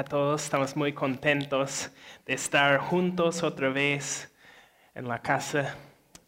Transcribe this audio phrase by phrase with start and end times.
[0.00, 0.44] a todos.
[0.44, 1.90] Estamos muy contentos
[2.24, 4.34] de estar juntos otra vez
[4.94, 5.76] en la casa,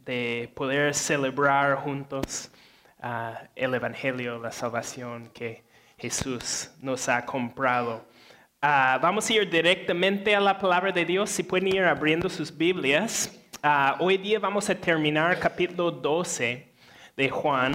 [0.05, 2.51] de poder celebrar juntos
[3.01, 5.65] ah, el Evangelio, la salvación que
[5.97, 8.05] Jesús nos ha comprado.
[8.61, 11.31] Ah, vamos a ir directamente a la palabra de Dios.
[11.31, 13.41] Si pueden ir abriendo sus Biblias.
[13.63, 16.75] Ah, hoy día vamos a terminar capítulo 12
[17.17, 17.73] de Juan.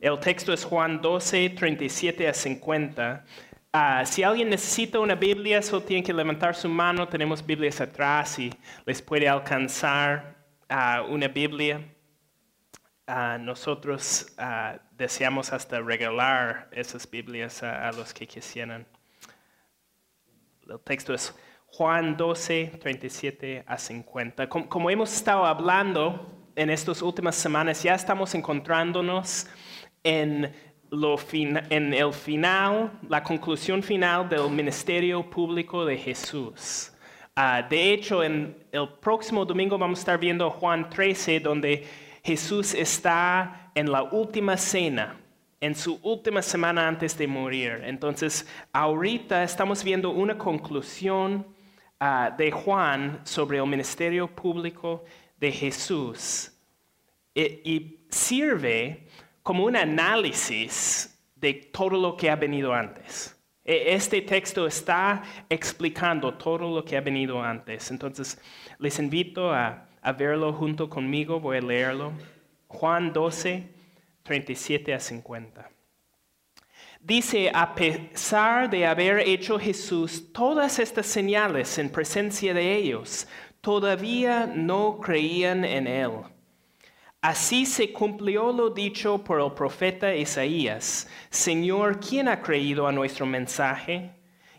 [0.00, 3.24] El texto es Juan 12, 37 a 50.
[3.72, 7.06] Ah, si alguien necesita una Biblia, solo tiene que levantar su mano.
[7.06, 8.52] Tenemos Biblias atrás y
[8.84, 10.34] les puede alcanzar
[10.68, 11.80] ah, una Biblia.
[13.06, 14.34] Ah, nosotros
[14.90, 18.88] deseamos hasta regalar esas Biblias a, los que quisieran.
[20.68, 21.32] El texto es
[21.66, 24.48] Juan 12, 37 a 50.
[24.48, 29.46] como hemos estado hablando en estas últimas semanas, ya estamos encontrándonos
[30.02, 30.52] en,
[30.92, 36.92] en el final, la conclusión final del ministerio público de Jesús.
[37.36, 41.86] Ah, de hecho, en el próximo domingo vamos a estar viendo Juan 13, donde
[42.22, 45.16] Jesús está en la última cena,
[45.60, 47.82] en su última semana antes de morir.
[47.84, 51.46] Entonces, ahorita estamos viendo una conclusión
[52.00, 55.04] ah, de Juan sobre el ministerio público
[55.38, 56.52] de Jesús.
[57.34, 59.06] E, y sirve
[59.42, 63.36] como un análisis de todo lo que ha venido antes.
[63.64, 67.90] E, este texto está explicando todo lo que ha venido antes.
[67.90, 68.38] Entonces,
[68.78, 72.12] les invito a, verlo junto conmigo, voy a leerlo.
[72.68, 73.68] Juan 12,
[74.22, 75.70] 37 a 50.
[77.00, 83.26] Dice, a pesar de haber hecho Jesús todas estas señales en presencia de ellos,
[83.60, 86.10] todavía no creían en él.
[87.22, 91.06] Así se cumplió lo dicho por el profeta Isaías.
[91.28, 94.12] Señor, ¿quién ha creído a nuestro mensaje?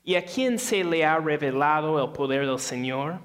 [0.03, 3.19] ¿Y a quién se le ha revelado el poder del Señor?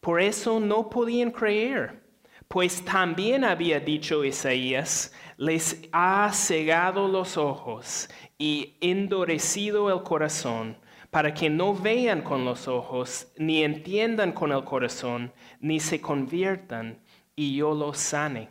[0.00, 2.04] Por eso no podían creer,
[2.46, 10.78] pues también había dicho Isaías, les ha cegado los ojos y endurecido el corazón,
[11.10, 17.02] para que no vean con los ojos, ni entiendan con el corazón, ni se conviertan
[17.38, 18.48] y yo lo sane.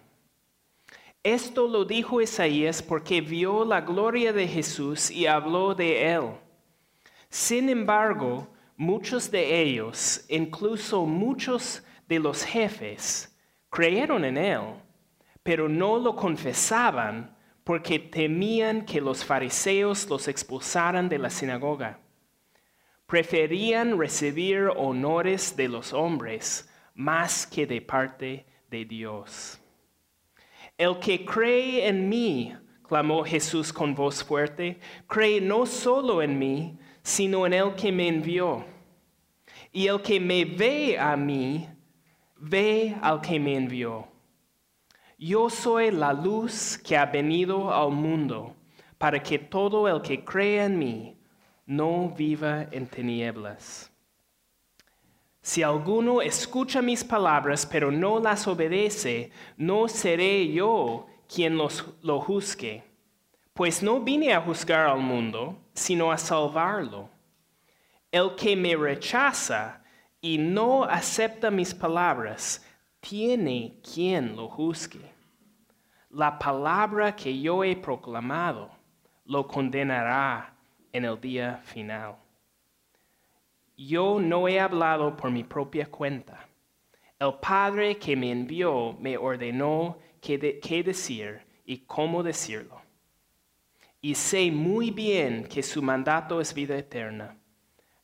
[1.21, 6.23] Esto lo dijo Isaías porque vio la gloria de Jesús y habló de él.
[7.29, 8.47] Sin embargo,
[8.77, 13.37] muchos de ellos, incluso muchos de los jefes,
[13.69, 14.61] creyeron en él,
[15.43, 21.99] pero no lo confesaban porque temían que los fariseos los expulsaran de la sinagoga.
[23.05, 29.59] Preferían recibir honores de los hombres más que de parte de de Dios.
[30.78, 36.77] El que cree en mí, clamó Jesús con voz fuerte, cree no solo en mí,
[37.01, 38.66] sino en el que me envió.
[39.72, 41.67] Y el que me ve a mí,
[42.35, 44.07] ve al que me envió.
[45.17, 48.56] Yo soy la luz que ha venido al mundo,
[48.97, 51.17] para que todo el que cree en mí
[51.66, 53.91] no viva en tinieblas.
[55.47, 62.19] Si alguno escucha mis palabras pero no las obedece, no seré yo quien los, lo
[62.19, 62.83] juzgue.
[63.53, 67.09] Pues no vine a juzgar al mundo, sino a salvarlo.
[68.11, 69.81] El que me rechaza
[70.19, 72.67] y no acepta mis palabras,
[72.99, 75.13] tiene quien lo juzgue.
[76.09, 78.69] La palabra que yo he proclamado
[79.23, 80.53] lo condenará
[80.91, 82.17] en el día final.
[83.77, 86.49] Yo no he hablado por mi propia cuenta.
[87.19, 92.81] El Padre que me envió me ordenó qué, decir y cómo decirlo.
[94.01, 97.38] Y sé muy bien que su mandato es vida eterna.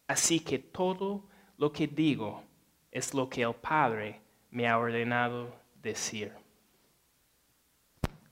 [0.07, 2.44] Así que todo lo que digo
[2.91, 4.22] es lo que el Padre
[4.52, 6.31] me ha ordenado decir.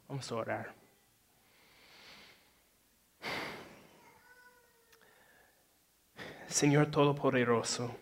[0.08, 0.81] Vamos a orar.
[6.52, 7.96] Señor Todopoderoso,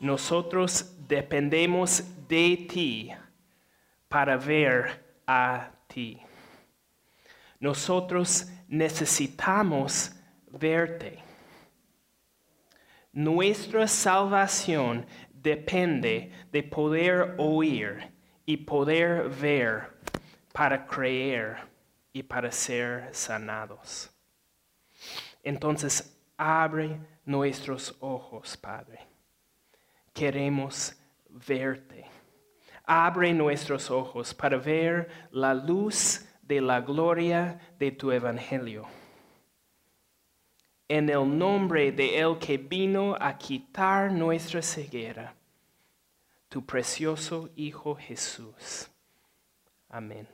[0.00, 3.12] nosotros dependemos de ti
[4.08, 6.20] para ver a ti.
[7.60, 10.12] Nosotros necesitamos
[10.50, 11.22] verte.
[13.12, 18.12] Nuestra salvación depende de poder oír
[18.46, 19.96] y poder ver
[20.52, 21.58] para creer
[22.12, 24.10] y para ser sanados.
[25.44, 29.06] Entonces, abre nuestros ojos, Padre.
[30.12, 30.96] Queremos
[31.28, 32.06] verte.
[32.84, 38.86] Abre nuestros ojos para ver la luz de la gloria de tu evangelio.
[40.88, 45.34] en el nombre de El que vino a quitar nuestra ceguera,
[46.48, 48.88] tu precioso Hijo Jesús.
[49.90, 50.26] Amén.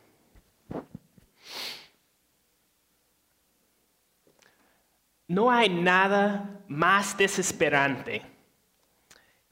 [5.26, 8.23] No hay nada más desesperante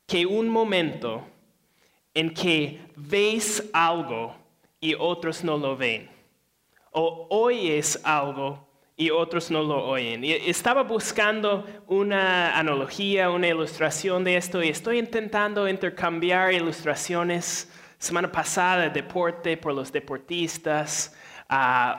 [0.06, 1.26] que un momento
[2.14, 4.36] en que ves algo
[4.80, 6.10] y otros no lo ven,
[6.90, 10.22] o oyes algo y otros no lo oyen.
[10.24, 17.72] Estaba buscando una analogía, una ilustración de esto y estoy intentando intercambiar ilustraciones.
[17.98, 21.16] Semana pasada, deporte por los deportistas,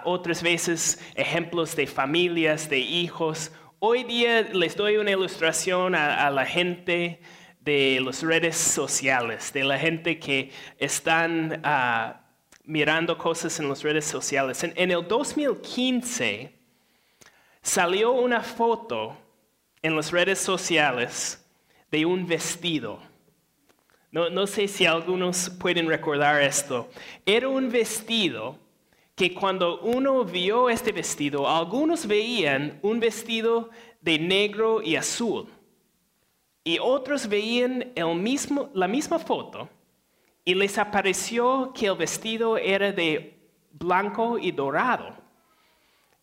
[0.04, 3.52] otras veces ejemplos de familias, de hijos.
[3.86, 7.20] Hoy día les doy una ilustración a, la gente
[7.60, 12.22] de las redes sociales, de la gente que están ah,
[12.64, 14.64] mirando cosas en las redes sociales.
[14.64, 16.58] En, en el 2015,
[17.62, 19.18] salió una foto
[19.82, 21.46] en las redes sociales
[21.92, 23.02] de un vestido.
[24.12, 26.90] No, sé si algunos pueden recordar esto.
[27.26, 28.58] Era un vestido
[29.16, 33.70] que cuando uno vio este vestido, algunos veían un vestido
[34.02, 35.48] de negro y azul.
[36.64, 39.70] Y otros veían el mismo, la misma foto
[40.46, 43.40] y les apareció que el vestido era de
[43.72, 45.16] blanco y dorado.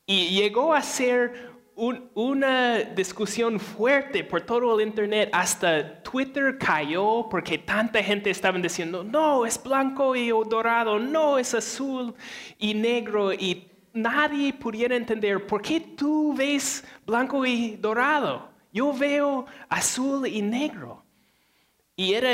[0.06, 1.50] Y llegó a ser
[1.81, 5.31] una discusión fuerte por todo el Internet.
[5.32, 11.55] Hasta Twitter cayó porque tanta gente estaba diciendo, no, es blanco y dorado, no, es
[11.55, 12.15] azul
[12.59, 13.32] y negro.
[13.32, 18.50] Y nadie pudiera entender, ¿por qué tú ves blanco y dorado?
[18.73, 21.03] Yo veo azul y negro.
[21.97, 22.31] Y era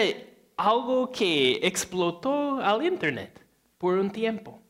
[0.56, 3.40] algo que explotó al Internet
[3.78, 4.60] por un tiempo.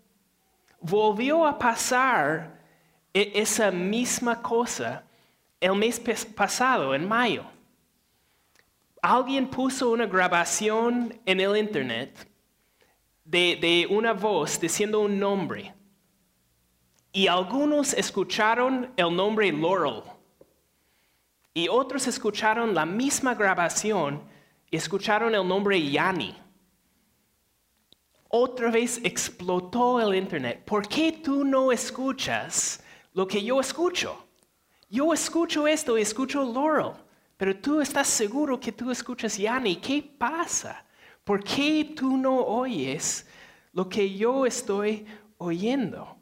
[0.81, 2.56] Volvió a pasar
[3.17, 5.03] esa misma cosa
[5.61, 5.99] el mes
[6.35, 7.45] pasado, en mayo.
[9.01, 12.29] Alguien puso una grabación en el internet
[13.25, 15.73] de, de, una voz diciendo un nombre.
[17.13, 20.03] Y algunos escucharon el nombre Laurel.
[21.55, 24.23] Y otros escucharon la misma grabación
[24.71, 26.37] y escucharon el nombre Yanni.
[28.29, 30.63] Otra vez explotó el internet.
[30.67, 32.83] ¿Por qué tú no escuchas
[33.17, 34.15] lo que yo escucho.
[34.91, 36.93] Yo escucho esto escucho Laurel,
[37.39, 39.77] pero tú estás seguro que tú escuchas Yanni.
[39.77, 40.85] ¿Qué pasa?
[41.25, 43.27] ¿Por qué tú no oyes
[43.73, 45.07] lo que yo estoy
[45.39, 46.19] oyendo?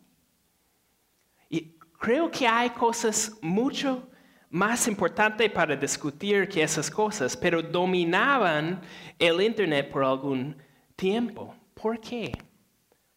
[1.50, 4.08] Y creo que hay cosas mucho
[4.50, 8.80] más importantes para discutir que esas cosas, pero dominaban
[9.18, 10.56] el Internet por algún
[10.94, 11.56] tiempo.
[11.74, 12.30] ¿Por qué?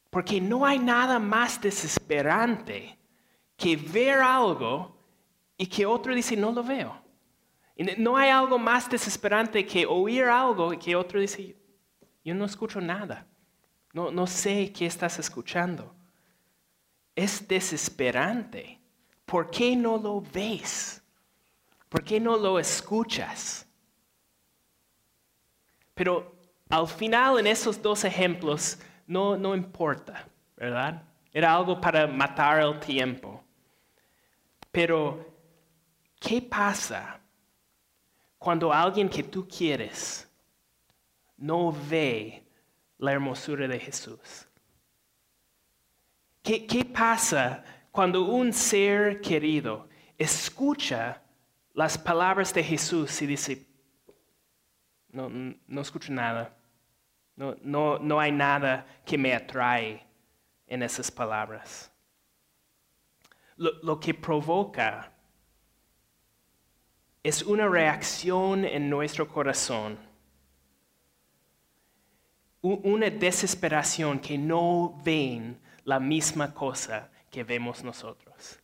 [0.09, 2.96] Porque no hay nada más desesperante
[3.57, 4.95] que ver algo
[5.57, 7.01] y que otro dice, no lo veo.
[7.97, 11.55] no hay algo más desesperante que oír algo y que otro dice,
[12.23, 13.25] yo no escucho nada.
[13.93, 15.95] No, no sé qué estás escuchando.
[17.15, 18.79] Es desesperante.
[19.25, 21.01] ¿Por qué no lo ves?
[21.89, 23.67] ¿Por qué no lo escuchas?
[25.95, 26.35] Pero
[26.69, 31.01] al final en esos dos ejemplos no, no importa, ¿verdad?
[31.33, 33.43] Era algo para matar el tiempo.
[34.77, 35.25] Pero,
[36.19, 37.19] ¿qué pasa
[38.37, 40.29] cuando alguien que tú quieres
[41.35, 42.43] no ve
[42.99, 44.47] la hermosura de Jesús?
[46.43, 51.23] ¿Qué, qué pasa cuando un ser querido escucha
[51.73, 53.65] las palabras de Jesús y dice,
[55.09, 56.55] no, no escucho nada,
[57.35, 60.05] no, no, no hay nada que me atrae
[60.67, 61.91] en esas palabras?
[63.57, 65.11] Lo, que provoca
[67.23, 69.97] es una reacción en nuestro corazón,
[72.61, 78.59] una desesperación que no ven la misma cosa que vemos nosotros,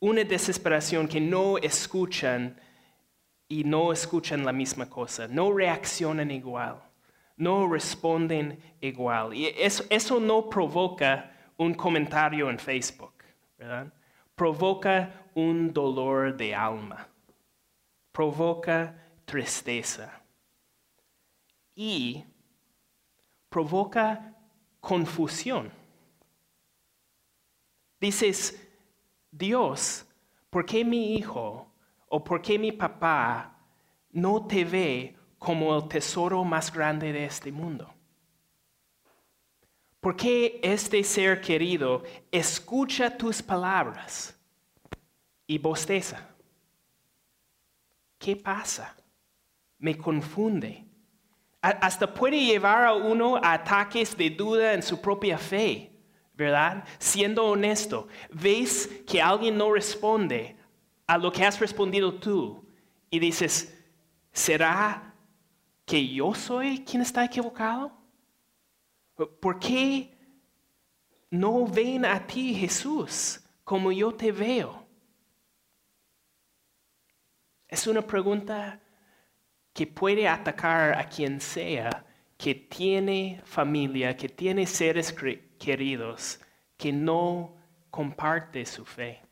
[0.00, 2.60] una desesperación que no escuchan
[3.48, 6.82] y no escuchan la misma cosa, no reaccionan igual,
[7.36, 9.34] no responden igual.
[9.34, 13.14] Y eso, eso no provoca un comentario en Facebook,
[13.58, 13.92] ¿verdad?
[14.34, 17.08] Provoca un dolor de alma,
[18.12, 20.22] provoca tristeza
[21.74, 22.24] y
[23.48, 24.34] provoca
[24.80, 25.70] confusión.
[28.00, 28.68] Dices,
[29.30, 30.04] Dios,
[30.50, 31.72] ¿por qué mi hijo
[32.08, 33.56] o por qué mi papá
[34.10, 37.94] no te ve como el tesoro más grande de este mundo?
[40.02, 44.38] ¿Por qué este ser querido escucha tus palabras
[45.46, 46.28] y bosteza?
[48.22, 48.96] ¿qué pasa?
[49.78, 50.86] Me confunde.
[51.60, 55.90] Hasta puede llevar a uno a ataques de duda en su propia fe,
[56.34, 56.84] ¿verdad?
[56.98, 60.56] Siendo honesto, ves que alguien no responde
[61.06, 62.64] a lo que has respondido tú
[63.10, 63.76] y dices,
[64.32, 65.14] ¿será
[65.84, 67.92] que yo soy quien está equivocado?
[69.30, 70.16] ¿Por qué
[71.30, 74.86] no ven a ti, Jesús, como yo te veo?
[77.68, 78.80] Es una pregunta
[79.72, 82.04] que puede atacar a quien sea
[82.36, 85.14] que tiene familia, que tiene seres
[85.58, 86.40] queridos,
[86.76, 87.56] que no
[87.88, 89.22] comparte su fe.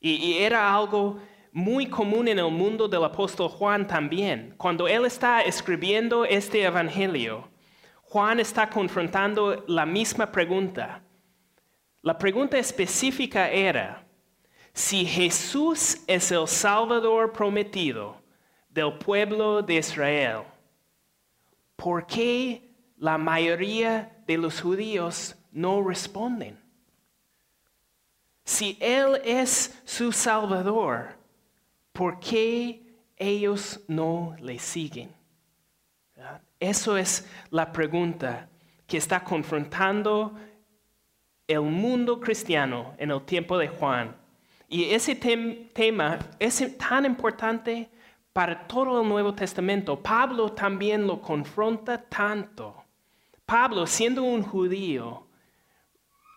[0.00, 1.20] Y, y era algo
[1.52, 4.54] muy común en el mundo del apóstol Juan también.
[4.56, 7.51] Cuando él está escribiendo este evangelio,
[8.12, 11.02] Juan está confrontando la misma pregunta.
[12.02, 14.04] La pregunta específica era,
[14.74, 18.20] si Jesús es el Salvador prometido
[18.68, 20.42] del pueblo de Israel,
[21.74, 26.60] ¿por qué la mayoría de los judíos no responden?
[28.44, 31.16] Si Él es su Salvador,
[31.94, 32.82] ¿por qué
[33.16, 35.21] ellos no le siguen?
[36.62, 38.48] Eso es la pregunta
[38.86, 40.32] que está confrontando
[41.48, 44.14] el mundo cristiano en el tiempo de Juan.
[44.68, 47.90] Y ese tem- tema es tan importante
[48.32, 50.00] para todo el Nuevo Testamento.
[50.00, 52.84] Pablo también lo confronta tanto.
[53.44, 55.26] Pablo, siendo un judío,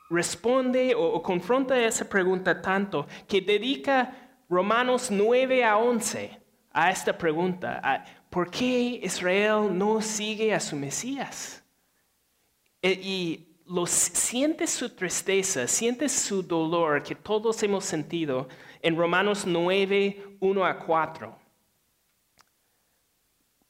[0.09, 4.11] responde o, confronta esa pregunta tanto que dedica
[4.49, 6.41] Romanos 9 a 11
[6.73, 7.79] a esta pregunta.
[8.35, 11.63] ¿Por qué Israel no sigue a su Mesías?
[12.81, 18.49] E- y lo, siente su tristeza, siente su dolor que todos hemos sentido
[18.81, 21.33] en Romanos 9, 1 a 4.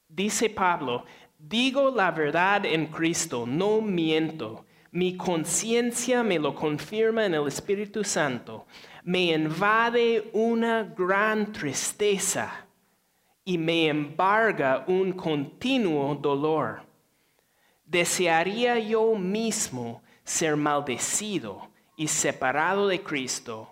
[0.07, 1.05] Dice Pablo,
[1.38, 4.65] digo la verdad en Cristo, no miento.
[4.89, 8.65] Mi conciencia me lo confirma en el Espíritu Santo.
[9.03, 12.64] Me invade una gran tristeza
[13.47, 16.81] y me embarga un continuo dolor.
[17.85, 23.71] Desearía yo mismo ser maldecido y separado de Cristo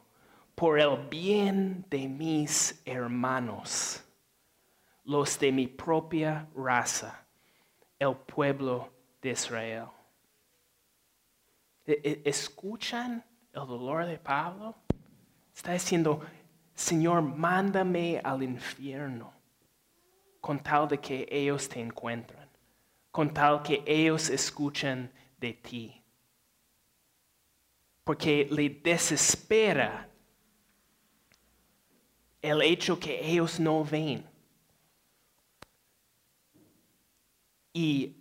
[0.53, 4.03] por el bien de mis hermanos,
[5.03, 7.25] los de mi propia raza,
[7.98, 9.88] el pueblo de Israel.
[11.88, 14.75] E- e- ¿Escuchan el dolor de Pablo?
[15.53, 16.22] Está diciendo,
[16.75, 19.34] Señor, mándame al infierno
[20.44, 22.50] con tal de que ellos te encuentren,
[23.12, 26.04] con tal que ellos escuchen de ti.
[28.04, 30.10] Porque le desespera
[32.42, 34.26] el hecho que ellos no ven.
[37.72, 38.14] Y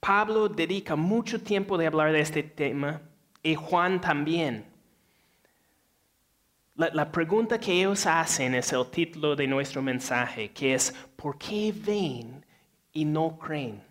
[0.00, 3.02] Pablo dedica mucho tiempo de hablar de este tema
[3.42, 4.71] y Juan también.
[6.74, 11.72] La, pregunta que ellos hacen es el título de nuestro mensaje, que es, ¿por qué
[11.76, 12.46] ven
[12.92, 13.82] y no creen?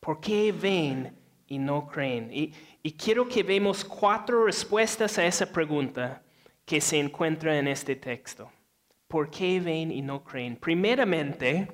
[0.00, 1.14] ¿Por qué ven
[1.46, 2.30] y no creen?
[2.32, 6.22] Y, y quiero que vemos cuatro respuestas a esa pregunta
[6.64, 8.50] que se encuentra en este texto.
[9.06, 10.56] ¿Por qué ven y no creen?
[10.56, 11.68] Primeramente,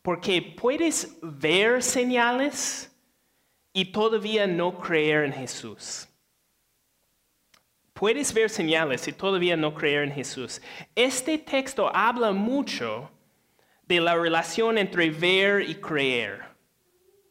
[0.00, 2.96] porque puedes ver señales
[3.72, 6.08] y todavía no creer en Jesús.
[7.96, 10.60] Puedes ver señales y todavía no creer en Jesús.
[10.94, 13.10] Este texto habla mucho
[13.88, 16.42] de la relación entre ver y creer,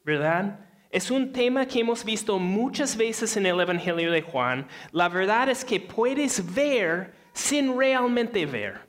[0.03, 0.60] ¿verdad?
[0.89, 4.67] Es un tema que hemos visto muchas veces en el Evangelio de Juan.
[4.91, 8.79] La verdad es que puedes ver sin realmente ver.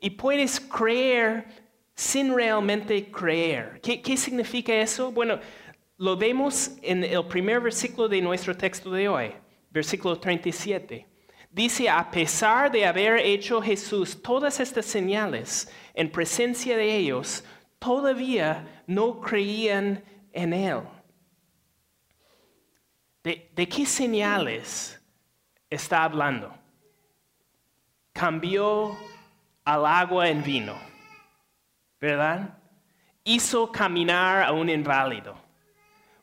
[0.00, 1.46] Y puedes creer
[1.94, 3.80] sin realmente creer.
[3.80, 5.12] ¿Qué, qué significa eso?
[5.12, 5.38] Bueno,
[5.98, 9.32] lo vemos en el primer versículo de nuestro texto de hoy,
[9.70, 11.06] versículo 37.
[11.50, 17.44] Dice, a pesar de haber hecho Jesús todas estas señales en presencia de ellos,
[17.78, 20.82] todavía no creían en Él.
[23.22, 24.98] ¿De, qué señales
[25.68, 26.54] está hablando?
[28.12, 28.96] Cambió
[29.64, 30.74] al agua en vino,
[32.00, 32.58] ¿verdad?
[33.24, 35.36] Hizo caminar a un inválido.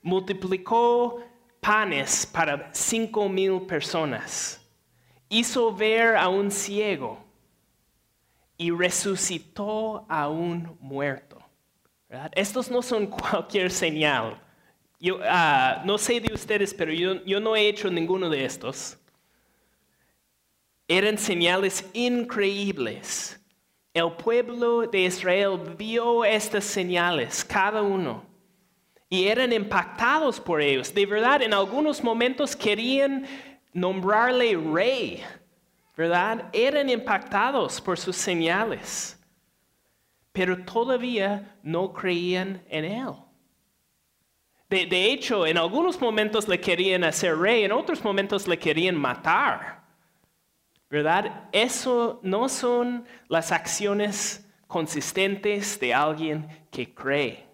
[0.02, 1.22] Multiplicó
[1.60, 4.62] panes para cinco mil personas.
[5.30, 7.24] Hizo ver a un ciego
[8.58, 11.38] y resucitó a un muerto.
[12.34, 14.42] Estos no son cualquier señal.
[15.00, 18.98] Yo ah, no sé de ustedes, pero yo no he hecho ninguno de estos.
[20.88, 23.38] Eran señales increíbles
[23.94, 28.24] El pueblo de Israel vio estas señales, cada uno,
[29.10, 30.94] y eran impactados por ellos.
[30.94, 33.26] De verdad, en algunos momentos querían
[33.74, 35.24] nombrarle rey,
[35.96, 36.50] ¿verdad?
[36.52, 39.20] Eran impactados por sus señales,
[40.32, 43.14] pero todavía no creían en él.
[44.70, 48.96] De, de, hecho, en algunos momentos le querían hacer rey, en otros momentos le querían
[48.96, 49.78] matar.
[50.90, 51.50] ¿Verdad?
[51.52, 57.47] Eso no son las acciones consistentes de alguien que cree.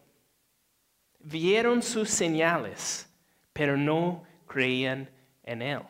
[1.24, 3.10] Vieron sus señales,
[3.54, 5.10] pero no creían
[5.44, 5.82] en él.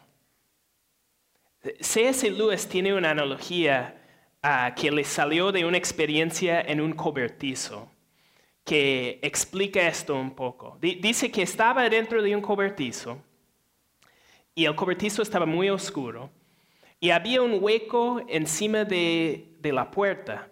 [1.79, 2.29] C.S.
[2.29, 3.95] Lewis tiene una analogía
[4.43, 7.89] uh, que le salió de una experiencia en un cobertizo
[8.63, 10.77] que explica esto un poco.
[10.79, 13.21] Dice que estaba dentro de un cobertizo
[14.55, 16.29] y el cobertizo estaba muy oscuro
[16.99, 20.49] y había un hueco encima de, de la puerta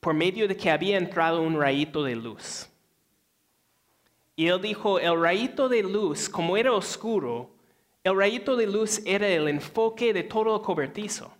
[0.00, 2.68] por medio de que había entrado un rayito de luz.
[4.34, 7.50] Y él dijo, el rayito de luz, como era oscuro,
[8.02, 11.32] el rayito de luz era el enfoque de todo el cobertizo.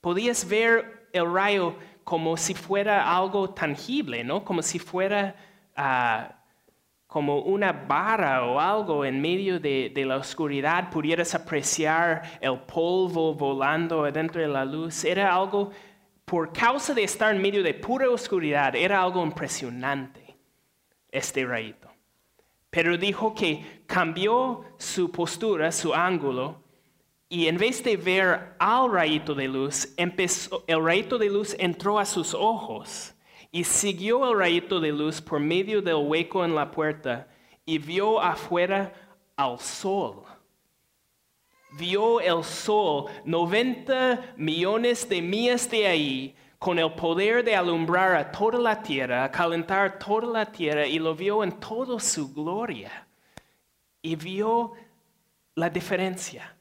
[0.00, 4.44] Podías ver el rayo como si fuera algo tangible, ¿no?
[4.44, 5.34] Como si fuera
[5.76, 6.32] uh,
[7.06, 10.90] como una barra o algo en medio de, de, la oscuridad.
[10.90, 15.04] Pudieras apreciar el polvo volando dentro de la luz.
[15.04, 15.70] Era algo,
[16.24, 20.36] por causa de estar en medio de pura oscuridad, era algo impresionante
[21.10, 21.85] este rayito.
[22.76, 26.62] Pero dijo que cambió su postura, su ángulo,
[27.26, 32.04] y en vez de ver al rayito de luz, el rayito de luz entró a
[32.04, 33.14] sus ojos
[33.50, 37.28] y siguió el rayito de luz por medio del hueco en la puerta
[37.64, 38.92] y vio afuera
[39.36, 40.24] al sol.
[41.78, 48.30] Vio el sol 90 millones de millas de ahí con el poder de alumbrar a
[48.30, 53.06] toda la tierra, calentar toda la tierra, y lo vio en toda su gloria.
[54.02, 54.72] Y vio
[55.54, 56.56] la diferencia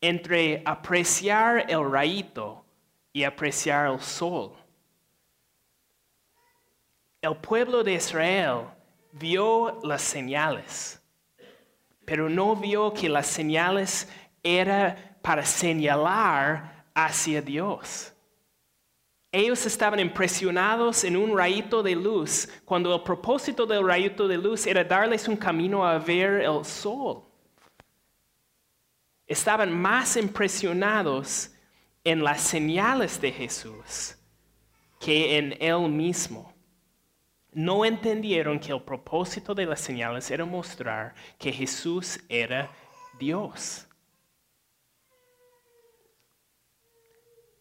[0.00, 2.64] entre apreciar el rayito
[3.12, 4.52] y apreciar el sol.
[7.20, 8.66] El pueblo de Israel
[9.12, 11.00] vio las señales,
[12.04, 14.08] pero no vio que las señales
[14.42, 18.12] eran para señalar hacia Dios.
[19.38, 24.66] Ellos estaban impresionados en un rayito de luz, cuando el propósito del rayito de luz
[24.66, 27.22] era darles un camino a ver el sol.
[29.26, 31.50] Estaban más impresionados
[32.02, 34.16] en las señales de Jesús
[34.98, 36.54] que en Él mismo.
[37.52, 42.70] No entendieron que el propósito de las señales era mostrar que Jesús era
[43.18, 43.86] Dios.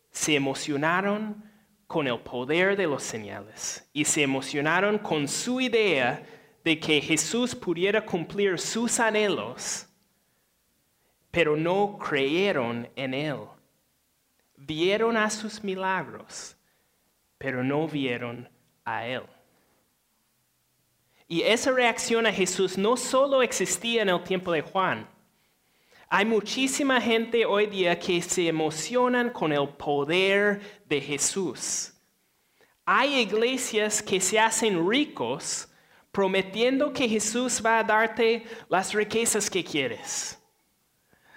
[0.09, 1.44] Se emocionaron
[1.88, 6.24] con el poder de los señales y se emocionaron con su idea
[6.63, 9.88] de que Jesús pudiera cumplir sus anhelos,
[11.30, 13.39] pero no creyeron en Él.
[14.58, 16.58] Vieron a sus milagros,
[17.38, 18.50] pero no vieron
[18.84, 19.24] a Él.
[21.28, 25.08] Y esa reacción a Jesús no solo existía en el tiempo de Juan,
[26.09, 31.93] hay muchísima gente hoy día que se emocionan con el poder de Jesús.
[32.85, 35.67] Hay iglesias que se hacen ricos
[36.11, 40.39] prometiendo que Jesús va a darte las riquezas que quieres,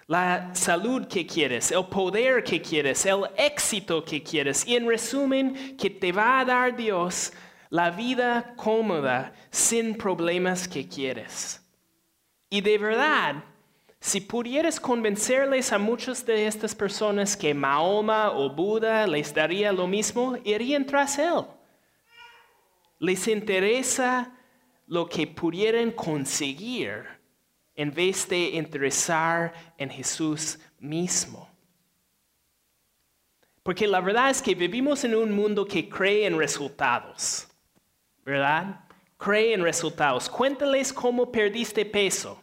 [0.07, 4.67] la salud que quieres, el poder que quieres, el éxito que quieres.
[4.67, 7.33] Y en resumen, que te va a dar Dios
[7.71, 11.61] la vida cómoda sin problemas que quieres.
[12.51, 13.45] Y de verdad,
[14.01, 19.87] si pudieras convencerles a muchas de estas personas que Mahoma o Buda les daría lo
[19.87, 21.45] mismo, irían tras él.
[23.01, 24.33] Les interesa
[24.87, 27.05] lo que pudieran conseguir
[27.75, 31.49] en vez de interesar en Jesús mismo.
[33.63, 37.49] Porque la verdad es que vivimos en un mundo que cree en resultados,
[38.25, 38.81] ¿verdad?
[39.19, 40.31] Cree en resultados.
[40.31, 42.43] Cuéntales cómo perdiste peso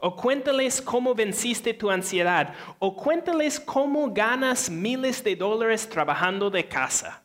[0.00, 2.54] o cuéntales cómo venciste tu ansiedad.
[2.78, 7.22] O cuéntales cómo ganas miles de dólares trabajando de casa.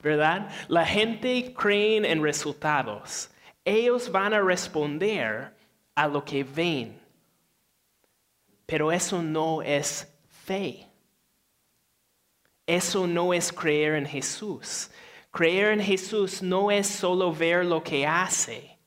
[0.00, 0.50] ¿Verdad?
[0.68, 3.30] La gente cree en resultados.
[3.64, 5.54] Ellos van a responder
[5.94, 7.00] a lo que ven.
[8.66, 10.06] Pero eso no es
[10.44, 10.86] fe.
[12.66, 14.90] Eso no es creer en Jesús.
[15.30, 18.78] Creer en Jesús no es solo ver lo que hace,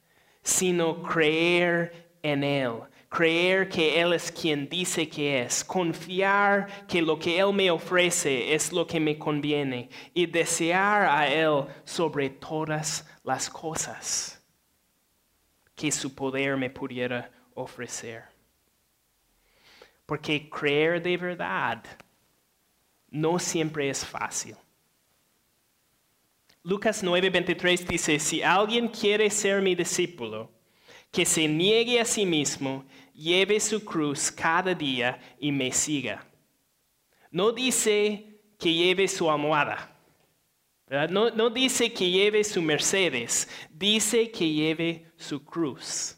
[0.44, 2.82] sino creer en Él
[3.18, 8.54] creer que Él es quien dice que es, confiar que lo que Él me ofrece
[8.54, 14.40] es lo que me conviene y desear a Él sobre todas las cosas
[15.74, 18.26] que su poder me pudiera ofrecer.
[20.06, 21.84] Porque creer de verdad
[23.10, 24.56] no siempre es fácil.
[26.62, 30.52] Lucas 9:23 dice, si alguien quiere ser mi discípulo,
[31.12, 32.86] que se niegue a sí mismo,
[33.18, 36.24] lleve su cruz cada día y me siga.
[37.32, 39.94] No dice que lleve su almohada.
[41.10, 46.16] No, no dice que lleve su Mercedes, dice que lleve su cruz.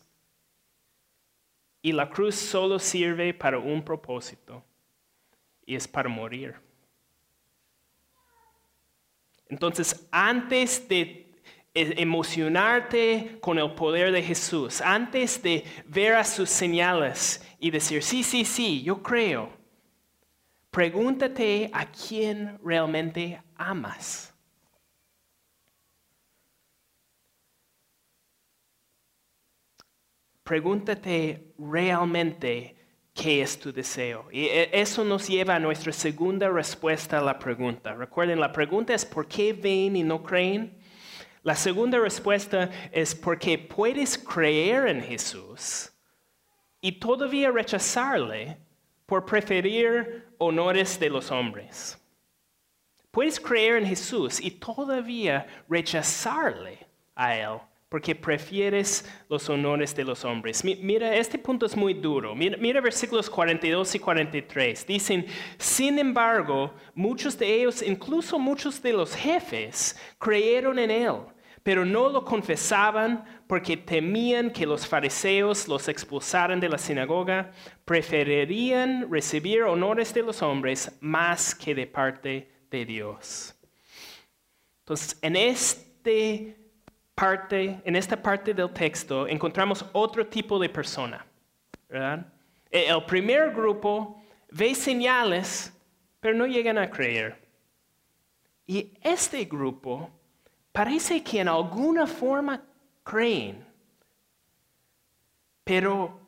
[1.81, 4.63] Y la cruz solo sirve para un propósito,
[5.65, 6.55] y es para morir.
[9.47, 11.28] Entonces, antes de
[11.73, 18.23] emocionarte con el poder de Jesús, antes de ver a sus señales y decir, sí,
[18.23, 19.51] sí, sí, yo creo,
[20.71, 24.33] pregúntate a quién realmente amas.
[30.43, 32.75] Pregúntate realmente
[33.13, 34.25] qué es tu deseo.
[34.31, 37.93] Y e, eso nos lleva a nuestra segunda respuesta a la pregunta.
[37.93, 40.78] Recuerden, la pregunta es ¿por qué ven y no creen?
[41.43, 45.91] La segunda respuesta es porque puedes creer en Jesús
[46.81, 48.57] y todavía rechazarle
[49.05, 51.97] por preferir honores de los hombres.
[53.11, 60.23] Puedes creer en Jesús y todavía rechazarle a Él porque prefieres los honores de los
[60.23, 60.63] hombres.
[60.63, 62.35] Mira, este punto es muy duro.
[62.35, 64.85] Mira, versículos 42 y 43.
[64.85, 65.25] Dicen,
[65.57, 71.15] sin embargo, muchos de ellos, incluso muchos de los jefes, creyeron en él,
[71.63, 77.51] pero no lo confesaban porque temían que los fariseos los expulsaran de la sinagoga.
[77.85, 83.55] Preferirían recibir honores de los hombres más que de parte de Dios.
[84.81, 86.58] Entonces, en este
[87.19, 91.25] parte, en esta parte del texto encontramos otro tipo de persona.
[92.71, 95.73] E, el primer grupo ve señales,
[96.21, 97.37] pero no llegan a creer.
[98.65, 100.09] Y este grupo
[100.71, 102.63] parece que en alguna forma
[103.03, 103.65] creen,
[105.65, 106.19] pero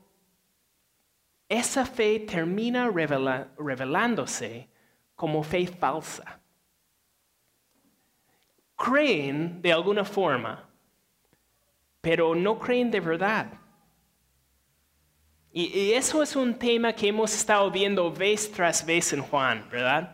[1.48, 4.68] esa fe termina revelándose
[5.16, 6.40] como fe falsa.
[8.76, 10.71] Creen de alguna forma,
[12.02, 13.48] pero no creen de verdad.
[15.54, 20.12] Y, eso es un tema que hemos estado viendo vez tras vez en Juan, ¿verdad?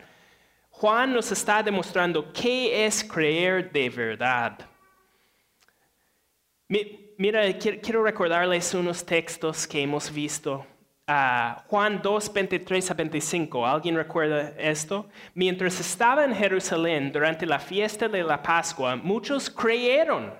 [0.70, 4.58] Juan nos está demostrando qué es creer de verdad.
[7.16, 10.64] Mira, quiero recordarles unos textos que hemos visto.
[11.08, 13.66] Uh, Juan 2, 23 a 25.
[13.66, 15.08] ¿Alguien recuerda esto?
[15.34, 20.34] Mientras estaba en Jerusalén durante la fiesta de la Pascua, muchos creyeron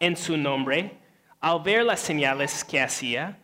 [0.00, 0.98] en su nombre
[1.40, 3.38] al ver las señales que hacía.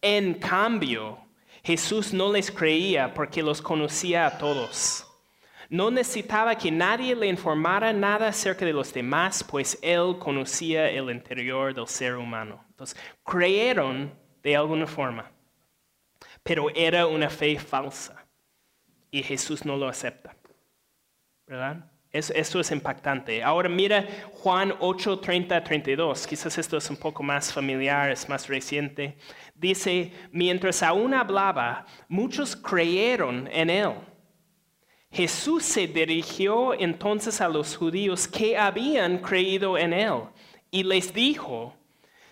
[0.00, 1.18] En cambio,
[1.64, 5.06] Jesús no les creía porque los conocía a todos.
[5.68, 11.10] No necesitaba que nadie le informara nada acerca de los demás, pues él conocía el
[11.10, 12.64] interior del ser humano.
[12.68, 15.28] Entonces, creyeron de alguna forma,
[16.44, 18.24] pero era una fe falsa
[19.10, 20.36] y Jesús no lo acepta.
[21.46, 21.90] ¿Verdad?
[22.16, 23.42] Eso, es impactante.
[23.42, 26.26] Ahora mira Juan 8, 30, 32.
[26.26, 29.16] Quizás esto es un poco más familiar, es más reciente.
[29.54, 33.92] Dice, mientras aún hablaba, muchos creyeron en él.
[35.10, 40.22] Jesús se dirigió entonces a los judíos que habían creído en él
[40.70, 41.74] y les dijo,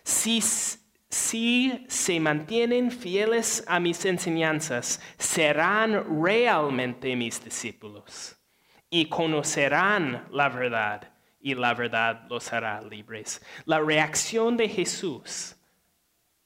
[0.02, 0.42] si,
[1.08, 8.36] si se mantienen fieles a mis enseñanzas, serán realmente mis discípulos
[8.94, 13.44] y conocerán la verdad y la verdad los hará libres.
[13.64, 15.57] La reacción de Jesús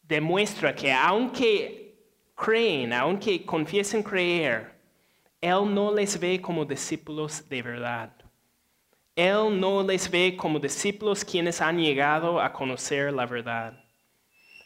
[0.03, 1.95] demuestra que aunque
[2.35, 4.73] creen, aunque confiesen creer,
[5.43, 8.13] Él no les ve como discípulos de verdad.
[9.15, 13.79] Él no les ve como discípulos quienes han llegado a conocer la verdad.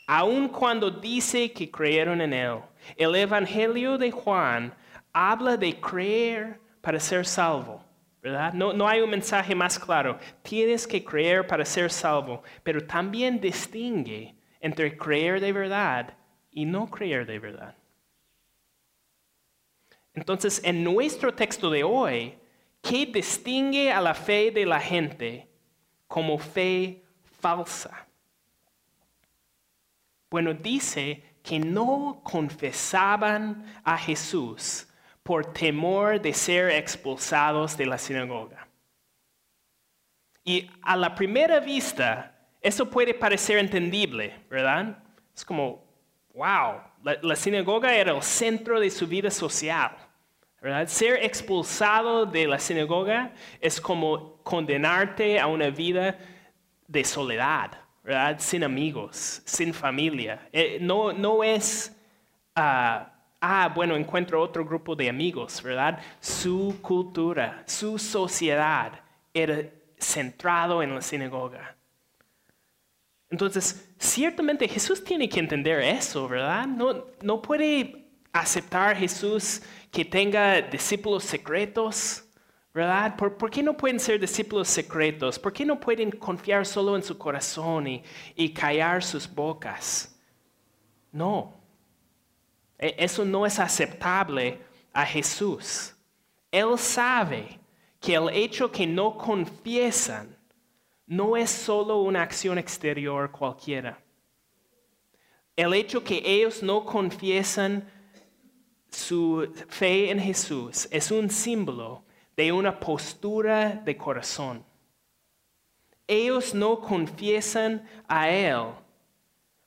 [0.06, 2.60] Aun cuando dice que creyeron en Él,
[2.96, 4.72] el Evangelio de Juan
[5.12, 7.82] habla de creer para ser salvo.
[8.22, 8.52] ¿verdad?
[8.52, 10.16] No, no hay un mensaje más claro.
[10.42, 16.16] Tienes que creer para ser salvo, pero también distingue entre creer de verdad
[16.52, 17.74] y no creer de verdad.
[20.14, 22.38] Entonces, en nuestro texto de hoy,
[22.80, 25.48] ¿qué distingue a la fe de la gente
[26.06, 27.02] como fe
[27.40, 28.06] falsa?
[30.30, 34.86] Bueno, dice que no confesaban a Jesús
[35.22, 38.68] por temor de ser expulsados de la sinagoga.
[40.44, 44.98] Y a la primera vista, eso puede parecer entendible, ¿verdad?
[45.34, 45.84] Es como,
[46.34, 46.80] wow,
[47.22, 49.96] la, sinagoga era el centro de su vida social.
[50.60, 50.86] ¿verdad?
[50.86, 56.16] Ser expulsado de la sinagoga es como condenarte a una vida
[56.86, 57.72] de soledad,
[58.04, 58.36] ¿verdad?
[58.38, 60.48] Sin amigos, sin familia.
[60.52, 61.96] Eh, no, no es,
[62.54, 63.11] ah,
[63.42, 65.98] ah, bueno, encuentro otro grupo de amigos, ¿verdad?
[66.20, 69.00] Su cultura, su sociedad
[69.34, 71.76] era centrado en la sinagoga.
[73.28, 76.66] Entonces, ciertamente Jesús tiene que entender eso, ¿verdad?
[76.66, 82.24] No, no puede aceptar Jesús que tenga discípulos secretos,
[82.72, 83.16] ¿verdad?
[83.16, 85.38] ¿Por, qué no pueden ser discípulos secretos?
[85.38, 88.04] ¿Por qué no pueden confiar solo en su corazón y,
[88.36, 90.16] y callar sus bocas?
[91.10, 91.61] No,
[92.82, 94.58] eso no es aceptable
[94.92, 95.94] a Jesús.
[96.50, 97.60] Él sabe
[98.00, 100.36] que el hecho que no confiesan
[101.06, 104.02] no es solo una acción exterior cualquiera.
[105.54, 107.88] El hecho que ellos no confiesan
[108.90, 112.04] su fe en Jesús es un símbolo
[112.36, 114.64] de una postura de corazón.
[116.08, 118.81] Ellos no confiesan a Él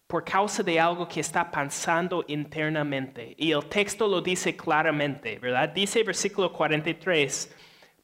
[0.07, 3.35] por causa de algo que está pensando internamente.
[3.37, 5.69] Y el texto lo dice claramente, ¿verdad?
[5.69, 7.55] Dice versículo 43,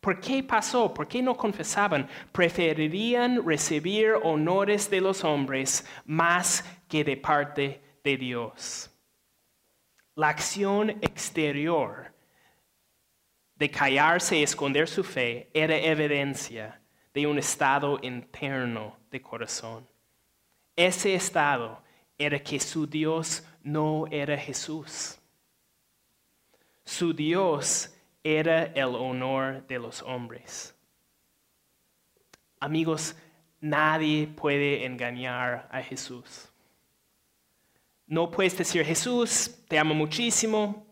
[0.01, 0.91] ¿Por qué pasó?
[0.91, 2.09] ¿Por qué no confesaban?
[2.31, 8.89] Preferirían recibir honores de los hombres más que de parte de Dios.
[10.15, 12.11] La acción exterior
[13.55, 16.81] de callarse y esconder su fe era evidencia
[17.13, 19.87] de un estado interno de corazón.
[20.75, 21.83] Ese estado
[22.25, 25.17] era que su Dios no era Jesús.
[26.86, 30.75] Su Dios era el honor de los hombres.
[32.60, 33.15] Amigos,
[33.60, 36.47] nadie puede engañar a Jesús.
[38.05, 40.86] No puedes decir, Jesús, te amo muchísimo,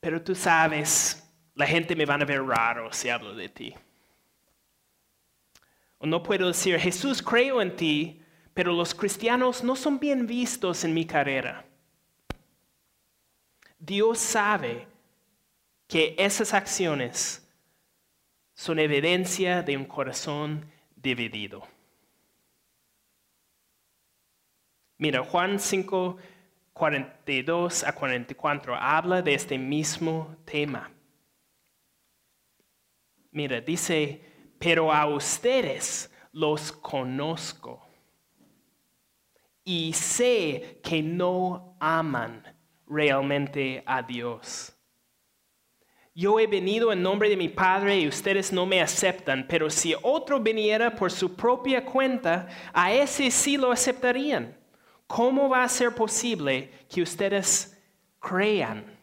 [0.00, 1.22] pero tú sabes,
[1.54, 3.74] la gente me va a ver raro si hablo de ti.
[5.98, 8.21] O no puedo decir, Jesús, creo en ti,
[8.54, 11.64] pero los cristianos no son bien vistos en mi carrera.
[13.78, 14.86] Dios sabe
[15.86, 17.46] que esas acciones
[18.54, 21.66] son evidencia de un corazón dividido.
[24.98, 26.16] Mira, Juan 5,
[26.72, 30.92] 42 a 44 habla de este mismo tema.
[33.32, 34.20] Mira, dice,
[34.58, 37.81] pero a ustedes los conozco
[39.64, 42.42] y sé que no aman
[42.86, 44.74] realmente a Dios.
[46.14, 49.94] Yo he venido en nombre de mi Padre y ustedes no me aceptan, pero si
[50.02, 54.54] otro viniera por su propia cuenta, a ese sí lo aceptarían.
[55.06, 57.82] ¿Cómo va a ser posible que ustedes
[58.18, 58.98] crean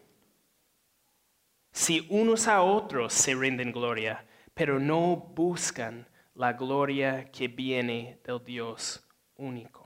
[1.72, 8.44] si unos a otros se rinden gloria, pero no buscan la gloria que viene del
[8.44, 9.04] Dios
[9.36, 9.79] único?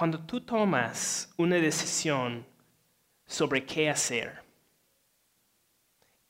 [0.00, 2.46] Cuando tú tomas una decisión
[3.26, 4.42] sobre qué hacer,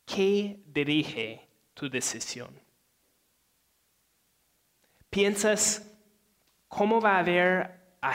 [0.05, 2.51] ¿qué dirige tu decisión?
[5.09, 5.89] ¿Piensas
[6.67, 8.13] cómo va a ver, a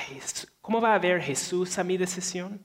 [0.59, 2.61] cómo va a ver Jesús a mi decisión?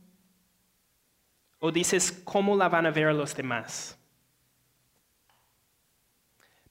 [1.60, 3.96] ¿O dices cómo la van a ver los demás?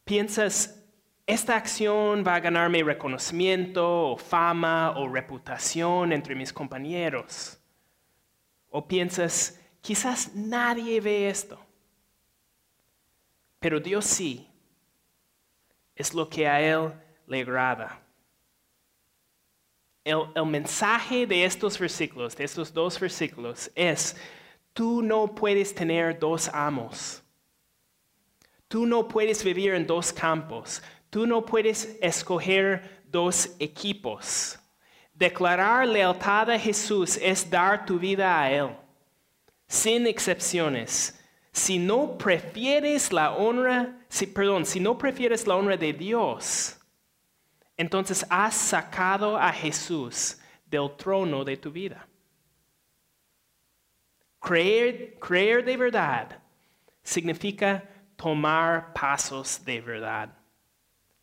[0.03, 0.78] ¿Piensas
[1.29, 7.59] esta acción va a ganarme reconocimiento o fama o reputación entre mis compañeros.
[8.71, 11.59] O piensas, quizás nadie ve esto,
[13.59, 14.47] pero Dios sí.
[15.95, 16.93] Es lo que a Él
[17.27, 18.01] le agrada.
[20.03, 24.15] El, el, mensaje de estos versículos, de estos dos versículos, es,
[24.73, 27.21] tú no puedes tener dos amos.
[28.67, 30.81] Tú no puedes vivir en dos campos.
[31.09, 34.59] Tú no puedes escoger dos equipos.
[35.13, 38.69] Declarar lealtad a Jesús es dar tu vida a Él,
[39.67, 41.15] sin excepciones.
[41.51, 46.77] Si no prefieres la honra, si, perdón, si no prefieres la honra de Dios,
[47.75, 52.07] entonces has sacado a Jesús del trono de tu vida.
[54.39, 56.39] Creer, creer de verdad
[57.03, 57.83] significa
[58.15, 60.38] tomar pasos de verdad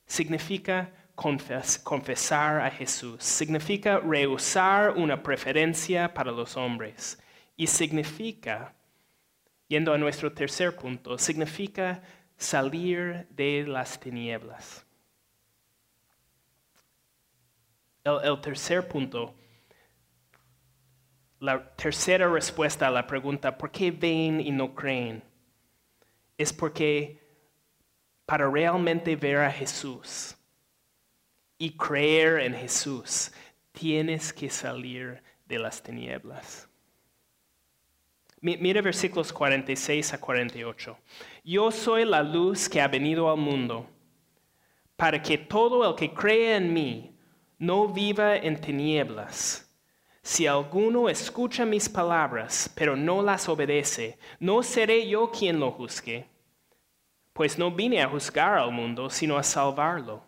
[0.07, 7.19] significa confes- confesar a Jesús, significa rehusar una preferencia para los hombres
[7.57, 8.75] y significa,
[9.69, 12.03] yendo a nuestro tercer punto, significa
[12.37, 14.85] salir de las tinieblas.
[18.05, 19.35] El, el tercer punto,
[21.41, 25.23] la tercera respuesta a la pregunta, ¿por qué ven y no creen?
[26.39, 27.26] Es porque
[28.27, 30.37] para realmente ver a Jesús
[31.59, 33.33] y creer en Jesús,
[33.73, 36.69] tienes que salir de las tinieblas.
[38.41, 40.99] Mi- Mira versículos 46 a 48.
[41.45, 43.89] Yo soy la luz que ha venido al mundo,
[44.97, 47.17] para que todo el que cree en mí
[47.59, 49.63] no viva en tinieblas.
[50.23, 56.27] Si alguno escucha mis palabras, pero no las obedece, no seré yo quien lo juzgue,
[57.37, 60.23] pues no vine a juzgar al mundo, sino a salvarlo.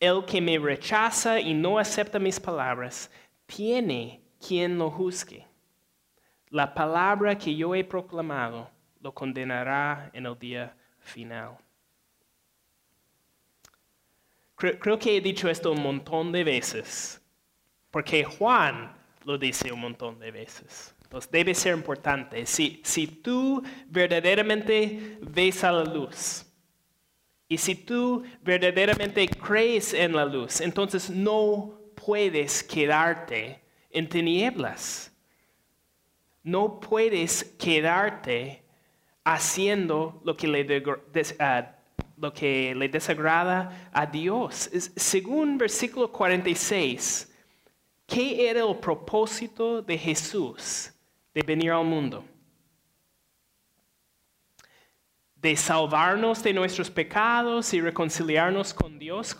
[0.00, 3.08] El que me rechaza y no acepta mis palabras,
[3.46, 5.46] tiene quien lo juzgue.
[6.50, 8.68] La palabra que yo he proclamado
[9.00, 11.58] lo condenará en el día final.
[14.56, 17.22] Creo, creo que he dicho esto un montón de veces,
[17.92, 18.92] porque Juan
[19.24, 20.92] lo dice un montón de veces.
[21.30, 22.46] Debe ser importante.
[22.46, 26.44] Si, si tú verdaderamente ves a la luz
[27.48, 35.12] y si tú verdaderamente crees en la luz, entonces no puedes quedarte en tinieblas.
[36.42, 38.62] No puedes quedarte
[39.22, 40.82] haciendo lo que le,
[41.38, 41.76] ah,
[42.16, 44.68] lo que le desagrada a Dios.
[44.96, 47.32] Según versículo 46,
[48.06, 50.93] ¿qué era el propósito de Jesús
[51.34, 52.24] de venir al mundo?
[55.34, 59.36] De salvarnos de nuestros pecados y reconciliarnos con Dios.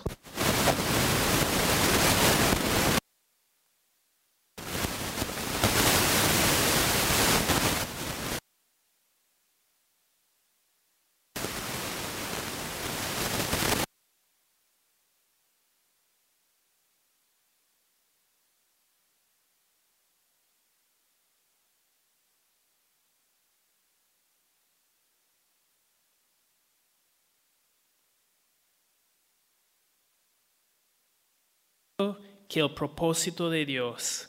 [31.97, 34.29] Que el propósito de Dios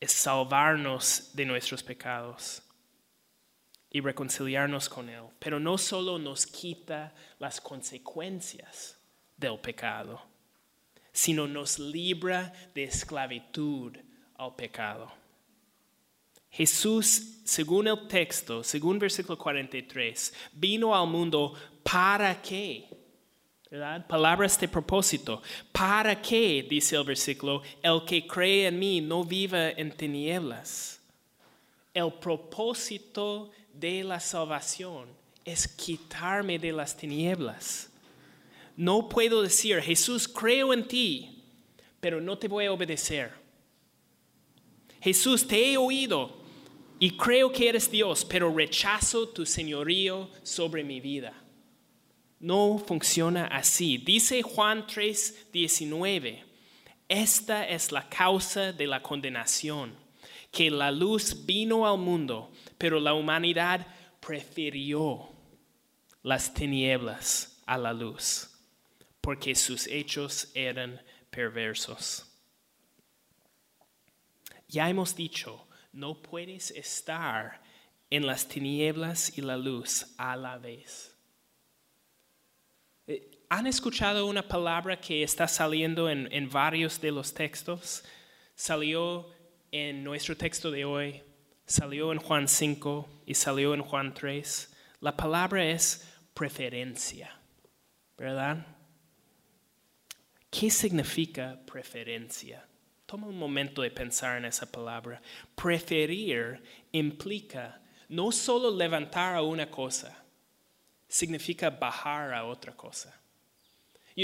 [0.00, 2.62] es salvarnos de nuestros pecados
[3.90, 5.24] y reconciliarnos con Él.
[5.38, 8.98] Pero no solo nos quita las consecuencias
[9.36, 10.22] del pecado,
[11.12, 13.96] sino nos libra de esclavitud
[14.36, 15.12] al pecado.
[16.48, 22.99] Jesús, según el texto, según versículo 43, vino al mundo para qué?
[23.70, 24.04] ¿Verdad?
[24.06, 25.40] Palabras de propósito.
[25.70, 31.00] ¿Para qué, dice el versículo, el que cree en mí no viva en tinieblas?
[31.94, 35.08] El propósito de la salvación
[35.44, 37.90] es quitarme de las tinieblas.
[38.76, 41.44] No puedo decir, Jesús, creo en ti,
[42.00, 43.32] pero no te voy a obedecer.
[45.00, 46.38] Jesús, te he oído
[46.98, 51.39] y creo que eres Dios, pero rechazo tu señorío sobre mi vida.
[52.40, 53.98] No funciona así.
[53.98, 56.42] Dice Juan 3, 19,
[57.06, 59.94] esta es la causa de la condenación,
[60.50, 63.86] que la luz vino al mundo, pero la humanidad
[64.20, 65.28] prefirió
[66.22, 68.48] las tinieblas a la luz,
[69.20, 72.26] porque sus hechos eran perversos.
[74.66, 77.60] Ya hemos dicho, no puedes estar
[78.08, 81.09] en las tinieblas y la luz a la vez.
[83.52, 88.04] ¿Han escuchado una palabra que está saliendo en, en varios de los textos?
[88.54, 89.28] Salió
[89.72, 91.20] en nuestro texto de hoy,
[91.66, 94.72] salió en Juan 5 y salió en Juan 3.
[95.00, 97.40] La palabra es preferencia,
[98.16, 98.64] ¿verdad?
[100.48, 102.64] ¿Qué significa preferencia?
[103.04, 105.20] Toma un momento de pensar en esa palabra.
[105.56, 110.22] Preferir implica no solo levantar a una cosa,
[111.08, 113.19] significa bajar a otra cosa.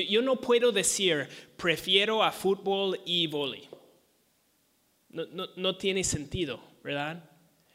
[0.05, 3.69] Yo, no puedo decir prefiero a fútbol y vóley.
[5.11, 7.23] No, no, no tiene sentido, ¿verdad?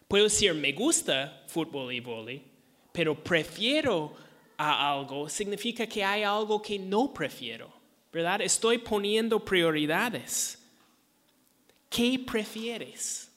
[0.08, 2.44] Puedo decir me gusta fútbol y vóley,
[2.92, 4.16] pero prefiero
[4.58, 7.74] a algo significa que hay algo que no prefiero,
[8.12, 8.42] ¿verdad?
[8.42, 10.60] Estoy poniendo prioridades.
[11.90, 13.32] ¿Qué prefieres?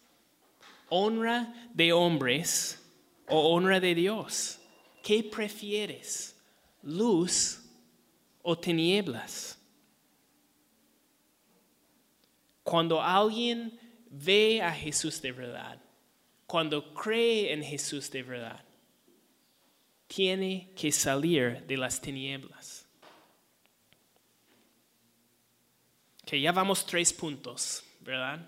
[0.90, 2.80] ¿Honra de hombres
[3.26, 4.58] o honra de Dios?
[5.02, 6.36] ¿Qué prefieres?
[6.82, 7.63] ¿Luz
[8.44, 9.58] o tinieblas.
[12.62, 13.78] Cuando alguien
[14.10, 15.80] ve a Jesús de verdad,
[16.46, 18.62] cuando cree en Jesús de verdad,
[20.06, 22.86] tiene que salir de las tinieblas.
[26.24, 28.46] Que ya vamos tres puntos, ¿verdad?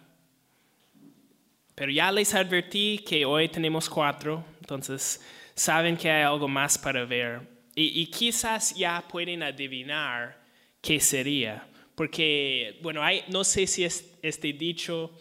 [1.74, 5.20] Pero ya les advertí que hoy tenemos cuatro, entonces
[5.54, 7.55] saben que hay algo más para ver.
[7.78, 10.42] Y, quizás ya pueden adivinar
[10.80, 11.68] qué sería.
[11.94, 15.12] Porque, bueno, hay, no sé si este dicho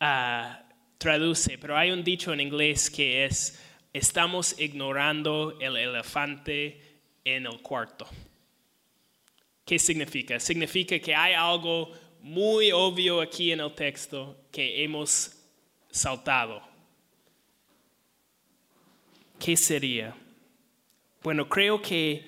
[0.00, 6.80] ah, traduce, pero hay un dicho en inglés que es, estamos ignorando el elefante
[7.22, 8.08] en el cuarto.
[9.66, 10.40] ¿Qué significa?
[10.40, 11.92] Significa que hay algo
[12.22, 15.36] muy obvio aquí en el texto que hemos
[15.90, 16.62] saltado.
[19.38, 20.14] ¿Qué sería?
[21.22, 22.24] Bueno, creo que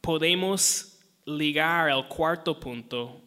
[0.00, 3.20] podemos ligar el cuarto punto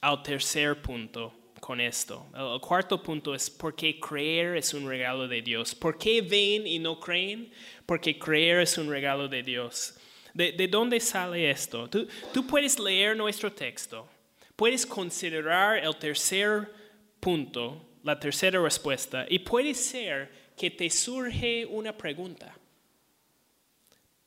[0.00, 2.26] al tercer punto con esto.
[2.34, 5.76] El cuarto punto es por qué creer es un regalo de Dios.
[5.76, 7.52] ¿Por qué ven y no creen?
[7.86, 9.94] Porque creer es un regalo de Dios.
[10.34, 11.88] ¿De, dónde sale esto?
[11.88, 14.08] Tú, tú, puedes leer nuestro texto,
[14.56, 16.72] puedes considerar el tercer
[17.20, 22.56] punto, la tercera respuesta, y puede ser que te surge una pregunta.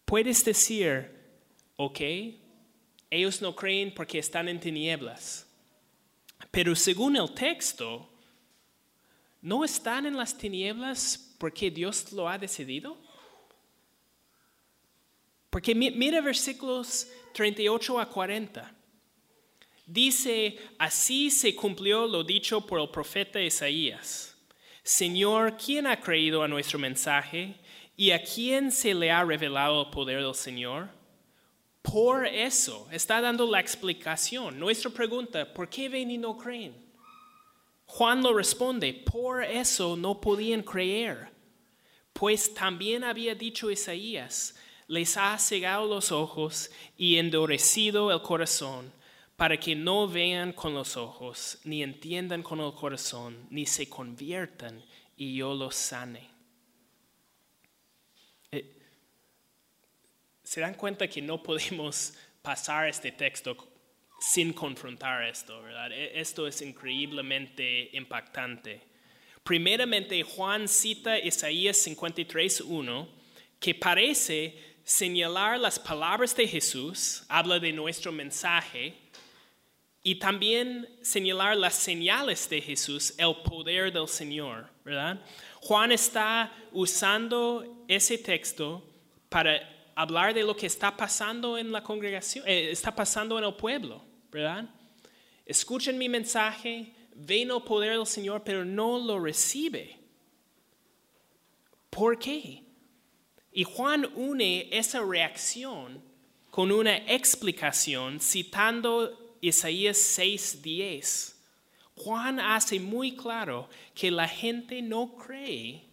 [0.05, 1.11] Puedes decir,
[1.77, 1.99] ok,
[3.09, 5.47] ellos no creen porque están en tinieblas.
[6.51, 8.07] Pero según el texto,
[9.41, 12.97] ¿no están en las tinieblas porque Dios lo ha decidido?
[15.49, 18.75] Porque mira versículos 38 a 40.
[19.85, 24.35] Dice, así se cumplió lo dicho por el profeta Isaías.
[24.83, 27.55] Señor, ¿quién ha creído a nuestro mensaje?
[27.97, 30.89] ¿Y a quién se le ha revelado el poder del Señor?
[31.81, 34.59] Por eso está dando la explicación.
[34.59, 36.75] Nuestra pregunta, ¿por qué ven y no creen?
[37.85, 41.29] Juan lo responde, por eso no podían creer.
[42.11, 44.55] Pues también había dicho Isaías,
[44.87, 48.91] les ha cegado los ojos y endurecido el corazón,
[49.35, 54.83] para que no vean con los ojos, ni entiendan con el corazón, ni se conviertan
[55.17, 56.34] y yo los sane.
[60.55, 63.57] Se dan cuenta que no podemos pasar este texto
[64.21, 65.91] sin confrontar esto, ¿verdad?
[65.91, 68.81] E, esto es increíblemente impactante.
[69.43, 73.05] Primeramente, Juan cita Isaías 53.1,
[73.59, 78.93] que parece señalar las palabras de Jesús, habla de nuestro mensaje,
[80.03, 85.19] y también señalar las señales de Jesús, el poder del Señor, ¿verdad?
[85.59, 88.81] Juan está usando ese texto
[89.27, 93.53] para hablar de lo que está pasando en la congregación, eh, está pasando en el
[93.55, 94.69] pueblo, ¿verdad?
[95.45, 99.97] Escuchen mi mensaje, ven el poder del Señor, pero no lo recibe.
[101.89, 102.63] ¿Por qué?
[103.53, 106.03] Y Juan une esa reacción
[106.51, 111.35] con una explicación citando Isaías 6:10.
[111.95, 115.84] Juan hace muy claro que la gente no cree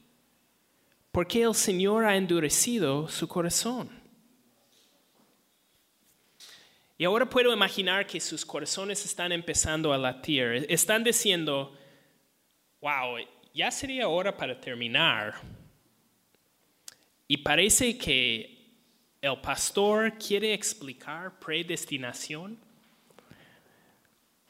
[1.13, 3.91] porque el Señor ha endurecido su corazón.
[6.97, 10.67] Y ahora puedo imaginar que sus corazones están empezando a latir.
[10.69, 11.77] Están diciendo,
[12.81, 13.19] wow,
[13.53, 15.35] ya sería hora para terminar.
[17.29, 18.63] Y parece que
[19.21, 22.59] el pastor quiere explicar predestinación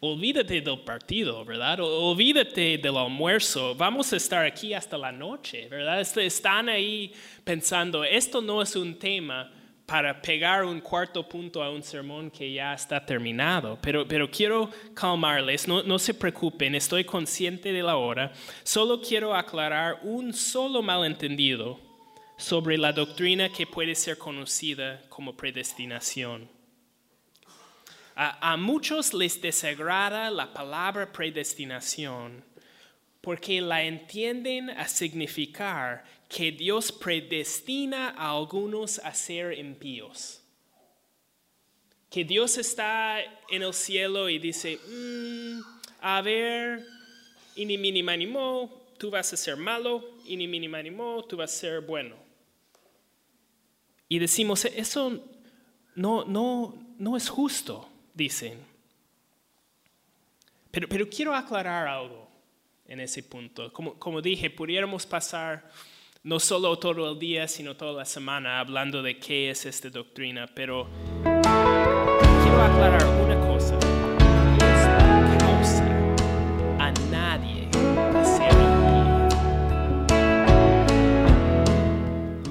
[0.05, 1.79] olvídate del partido, ¿verdad?
[1.79, 6.01] Olvídate del almuerzo, vamos a estar aquí hasta la noche, ¿verdad?
[6.01, 7.13] Están ahí
[7.45, 9.53] pensando, esto no es un tema
[9.87, 14.71] para pegar un cuarto punto a un sermón que ya está terminado, pero, pero quiero
[14.93, 18.33] calmarles, no, no se preocupen, estoy consciente de la hora,
[18.65, 21.79] solo quiero aclarar un solo malentendido
[22.37, 26.62] sobre la doctrina que puede ser conocida como predestinación.
[28.15, 32.45] A, muchos les desagrada la palabra predestinación
[33.23, 40.43] porque la entienden a significar que Dios predestina a algunos a ser impíos.
[42.11, 45.61] Que Dios está en el cielo y dice, mm,
[46.01, 46.85] a ver,
[47.57, 51.81] ini mini manimo, tú vas a ser malo, ini mini manimo, tú vas a ser
[51.81, 52.17] bueno.
[54.09, 55.25] Y decimos, eso
[55.95, 58.59] no, no, no es justo dicen.
[60.71, 62.29] Pero, pero quiero aclarar algo
[62.87, 63.73] en ese punto.
[63.73, 65.71] Como, como dije, pudiéramos pasar
[66.25, 70.47] no solo todo el día, sino toda la semana hablando de qué es esta doctrina,
[70.55, 70.89] pero
[71.23, 73.77] quiero aclarar una cosa.
[74.57, 74.87] Dios
[75.29, 75.85] no causa
[76.79, 77.69] a nadie
[78.53, 79.29] impío.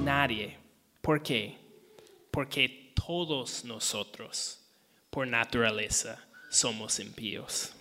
[0.04, 0.58] Nadie.
[1.00, 1.56] ¿Por qué?
[2.30, 4.61] Porque todos nosotros,
[5.12, 7.74] por naturaleza, somos impíos.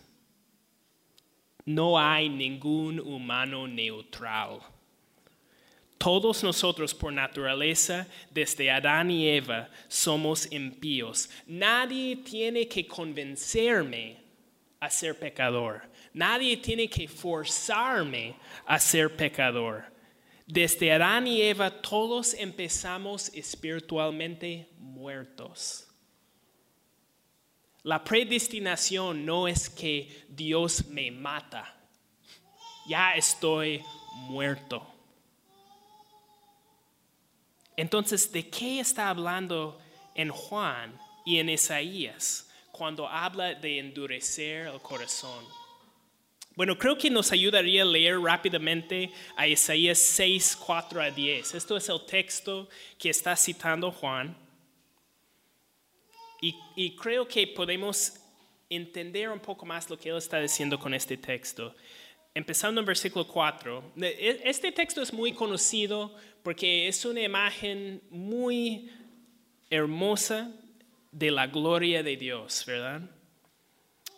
[1.66, 4.60] No hay ningún humano neutral.
[5.98, 11.30] Todos nosotros por naturaleza, desde Adán y Eva, somos impíos.
[11.48, 14.18] Nadie tiene que convencerme
[14.82, 15.84] a ser pecador.
[16.14, 19.86] Nadie tiene que forzarme a ser pecador.
[20.46, 25.88] Desde Adán y Eva todos empezamos espiritualmente muertos.
[27.84, 31.76] La predestinación no es que Dios me mata.
[32.88, 33.82] Ya estoy
[34.28, 34.86] muerto.
[37.76, 39.80] Entonces, ¿de qué está hablando
[40.14, 45.44] en Juan y en Isaías cuando habla de endurecer el corazón?
[46.56, 51.56] Bueno, creo que nos ayudaría a leer rápidamente a Isaías 6, 4 a 10.
[51.56, 52.70] Esto es el texto
[53.00, 54.38] que está citando Juan.
[56.42, 58.14] Y, creo que podemos
[58.68, 61.76] entender un poco más lo que él está diciendo con este texto.
[62.34, 63.94] Empezando en versículo 4.
[63.96, 68.90] Este texto es muy conocido porque es una imagen muy
[69.70, 70.52] hermosa
[71.12, 73.02] de la gloria de Dios, ¿verdad?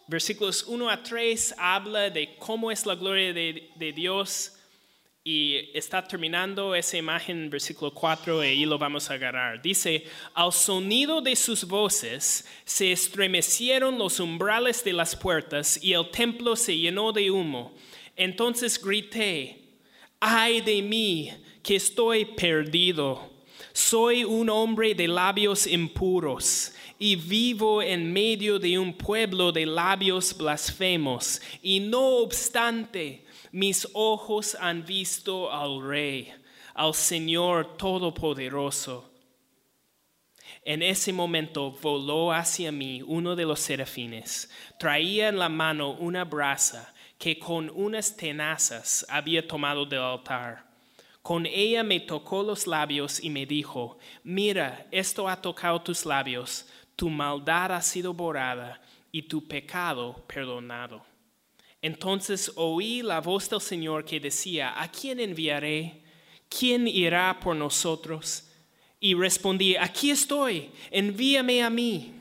[0.07, 4.53] Versículos 1 a 3 habla de cómo es la gloria de Dios
[5.26, 9.61] y está terminando esa imagen en versículo 4 y ahí lo vamos a agarrar.
[9.61, 10.03] Dice,
[10.34, 16.57] al sonido de sus voces se estremecieron los umbrales de las puertas y el templo
[16.57, 17.74] se llenó de humo.
[18.17, 19.61] Entonces grité,
[20.19, 23.32] ay de mí que estoy perdido.
[23.71, 30.38] Soy un hombre de labios impuros y vivo en medio de un pueblo de labios
[30.38, 31.41] blasfemos.
[31.61, 33.24] Y no obstante,
[33.54, 36.34] mis ojos han visto al Rey,
[36.74, 39.12] al Señor Todopoderoso.
[40.66, 44.49] En ese momento voló hacia mí uno de los serafines.
[44.80, 50.66] Traía en la mano una brasa que con unas tenazas había tomado del altar.
[51.22, 56.68] Con ella me tocó los labios y me dijo, mira, esto ha tocado tus labios,
[56.95, 58.82] tu maldad ha sido borrada
[59.12, 61.12] y tu pecado perdonado.
[61.84, 66.02] Entonces oí la voz del Señor que decía, ¿a quién enviaré?
[66.48, 68.50] ¿Quién irá por nosotros?
[69.02, 72.14] Y respondí, aquí estoy, envíame a mí.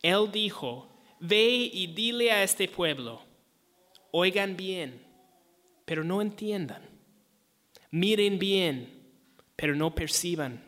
[0.00, 3.20] Él dijo, ve y dile a este pueblo,
[4.12, 5.02] oigan bien,
[5.84, 6.88] pero no entiendan,
[7.90, 9.02] miren bien,
[9.56, 10.62] pero no perciban.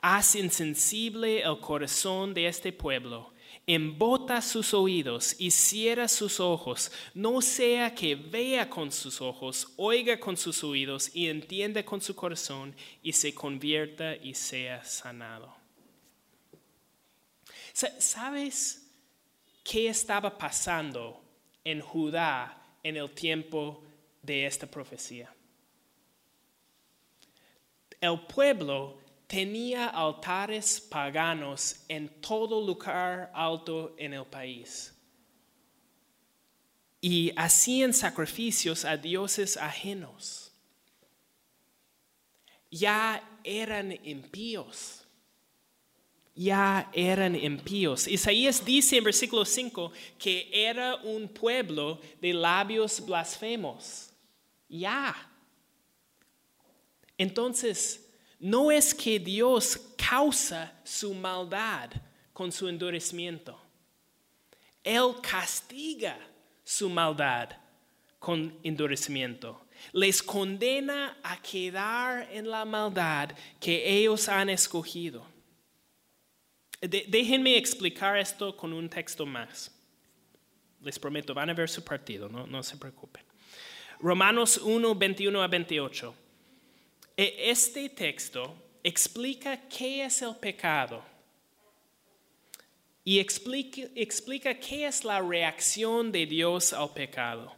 [0.00, 3.32] Haz insensible el corazón de este pueblo
[3.68, 10.18] embota sus oídos y cierra sus ojos, no sea que vea con sus ojos, oiga
[10.18, 15.54] con sus oídos y entienda con su corazón y se convierta y sea sanado.
[17.74, 18.90] ¿Sabes
[19.62, 21.22] qué estaba pasando
[21.62, 23.84] en Judá en el tiempo
[24.22, 25.32] de esta profecía?
[28.00, 28.98] El pueblo
[29.28, 34.92] tenía altares paganos en todo lugar alto en el país.
[37.00, 40.50] Y hacían sacrificios a dioses ajenos.
[42.70, 45.04] Ya eran impíos.
[46.34, 48.08] Ya eran impíos.
[48.08, 54.10] Isaías dice en versículo 5 que era un pueblo de labios blasfemos.
[54.68, 55.14] Ya.
[57.18, 58.07] Entonces,
[58.38, 61.90] no es que Dios causa su maldad
[62.32, 63.60] con su endurecimiento.
[64.84, 66.18] Él castiga
[66.64, 67.50] su maldad
[68.18, 69.66] con endurecimiento.
[69.92, 73.30] Les condena a quedar en la maldad
[73.60, 75.26] que ellos han escogido.
[76.80, 79.74] déjenme explicar esto con un texto más.
[80.80, 83.24] Les prometo, van a ver su partido, no, se preocupen.
[84.00, 86.14] Romanos 1, 21 a 28.
[87.18, 88.54] E, este texto
[88.84, 91.02] explica qué es el pecado
[93.02, 97.52] y explica, qué es la reacción de Dios al pecado.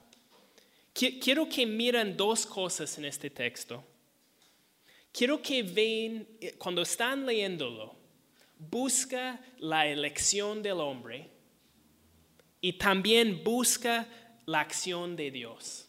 [0.95, 3.85] Quiero que miren dos cosas en este texto.
[5.13, 7.95] Quiero que vean, eh, cuando están leyéndolo,
[8.57, 11.29] busca la elección del hombre
[12.63, 14.09] y también busca
[14.47, 15.87] la acción de Dios.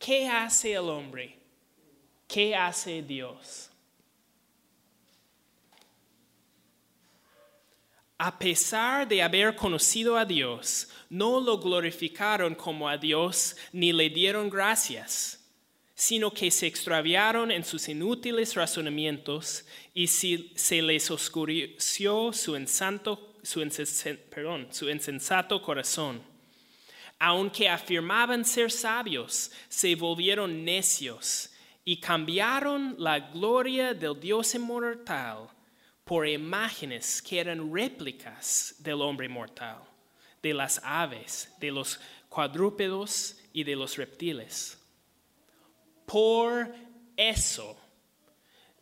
[0.00, 1.45] ¿Qué hace el hombre?
[2.26, 3.70] ¿Qué hace Dios?
[8.18, 14.08] a pesar de haber conocido a Dios, no lo glorificaron como a Dios ni le
[14.08, 15.44] dieron gracias,
[15.94, 23.68] sino que se extraviaron en sus inútiles razonamientos y se les oscureció su, su,
[24.70, 26.22] su insensato corazón.
[27.18, 31.50] Aunque afirmaban ser sabios, se volvieron necios
[31.88, 35.48] y cambiaron la gloria del Dios inmortal
[36.04, 39.78] por imágenes que eran réplicas del hombre mortal,
[40.42, 44.82] de las aves, de los cuadrúpedos y de los reptiles.
[46.06, 46.74] Por
[47.16, 47.76] eso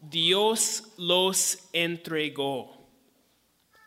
[0.01, 2.89] Dios los entregó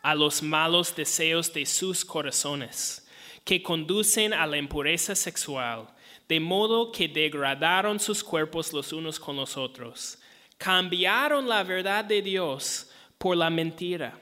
[0.00, 3.04] a los malos deseos de sus corazones,
[3.44, 5.88] que conducen a la impureza sexual,
[6.28, 10.18] de modo que degradaron sus cuerpos los unos con los otros,
[10.58, 14.18] cambiaron la verdad de Dios por la mentira,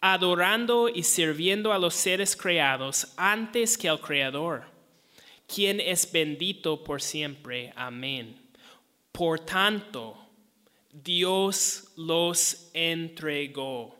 [0.00, 4.64] adorando y sirviendo a los seres creados antes que al Creador,
[5.46, 7.72] quien es bendito por siempre.
[7.76, 8.40] Amén.
[9.12, 10.16] Por tanto,
[10.92, 13.96] Dios los entregó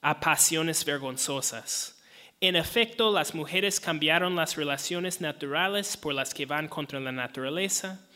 [0.00, 1.97] a pasiones vergonzosas.
[2.40, 8.08] En efecto, las mujeres cambiaron las relaciones naturales por las que van contra la naturaleza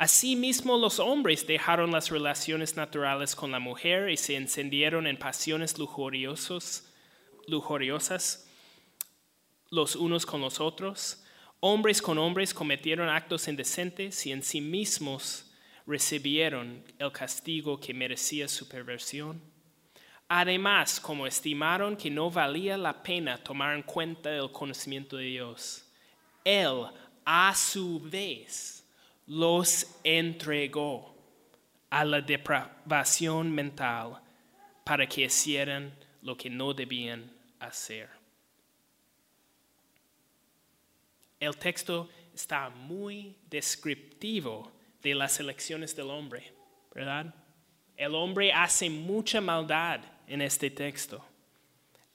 [0.00, 5.76] Asimismo, los hombres dejaron las relaciones naturales con la mujer y se encendieron en pasiones
[5.76, 6.88] lujuriosas
[9.70, 11.22] los unos con los otros.
[11.60, 15.52] Hombres con hombres cometieron actos indecentes y en sí mismos
[15.86, 19.49] recibieron el castigo que merecía su perversión.
[20.32, 25.84] Además, como estimaron que no valía la pena tomar en cuenta el conocimiento de Dios,
[26.44, 26.86] Él
[27.24, 28.86] a su vez
[29.26, 31.12] los entregó
[31.90, 34.20] a la depravación mental
[34.84, 37.28] para que hicieran lo que no debían
[37.58, 38.08] hacer.
[41.40, 44.70] El texto está muy descriptivo
[45.02, 46.52] de las elecciones del hombre,
[46.94, 47.34] ¿verdad?
[47.96, 50.00] El hombre hace mucha maldad
[50.30, 51.22] en este texto.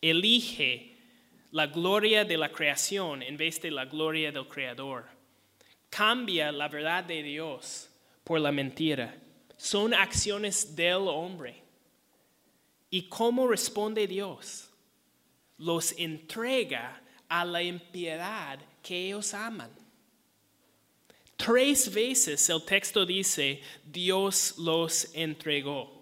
[0.01, 0.97] Elige
[1.51, 5.16] la gloria de la creación en vez de la gloria del creador
[5.95, 7.89] cambia la verdad de Dios
[8.26, 9.18] por la mentira.
[9.55, 11.63] Son acciones del hombre.
[12.89, 14.70] ¿Y cómo responde Dios?
[15.57, 19.72] Los entrega a la impiedad que ellos aman.
[21.38, 25.95] Tres veces el texto dice, Dios los entregó.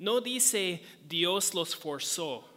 [0.00, 2.48] No dice, Dios los forzó.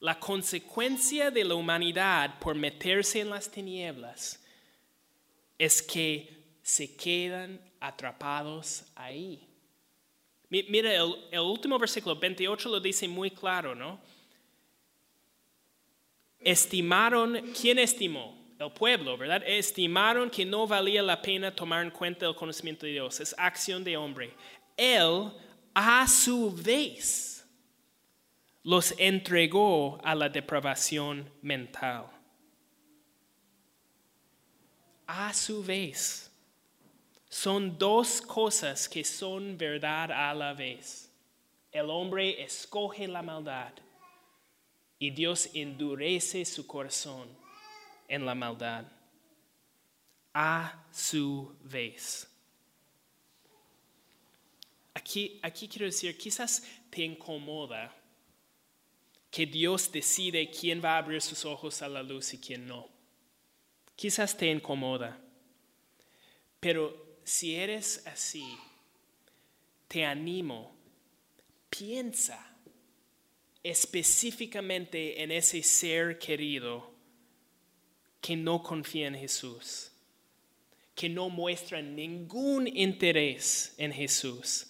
[0.00, 4.38] La consecuencia de la humanidad por meterse en las tinieblas
[5.58, 6.28] es que
[6.62, 9.48] se quedan atrapados ahí.
[10.50, 13.98] Mira, el, último versículo 28 lo dice muy claro, ¿no?
[16.38, 18.36] Estimaron, ¿quién estimó?
[18.58, 19.42] El pueblo, ¿verdad?
[19.46, 23.20] Estimaron que no valía la pena tomar en cuenta el conocimiento de Dios.
[23.20, 24.34] Es acción de hombre.
[24.76, 25.32] Él,
[25.74, 27.46] a su vez,
[28.62, 32.06] los entregó a la depravación mental
[35.14, 36.30] a su vez.
[37.28, 41.10] Son dos cosas que son verdad a la vez.
[41.70, 43.72] El hombre escoge la maldad
[44.98, 47.28] y Dios endurece su corazón
[48.08, 48.86] en la maldad.
[50.32, 52.31] A su vez.
[55.42, 57.94] Aquí, quiero decir, quizás te incomoda
[59.30, 62.88] que Dios decide quién va a abrir sus ojos a la luz y quién no.
[63.96, 65.18] Quizás te incomoda,
[66.60, 68.44] pero si eres así,
[69.88, 70.74] te animo,
[71.68, 72.52] piensa
[73.62, 76.92] específicamente en ese ser querido
[78.20, 79.90] que no confía en Jesús,
[80.94, 84.68] que no muestra ningún interés en Jesús,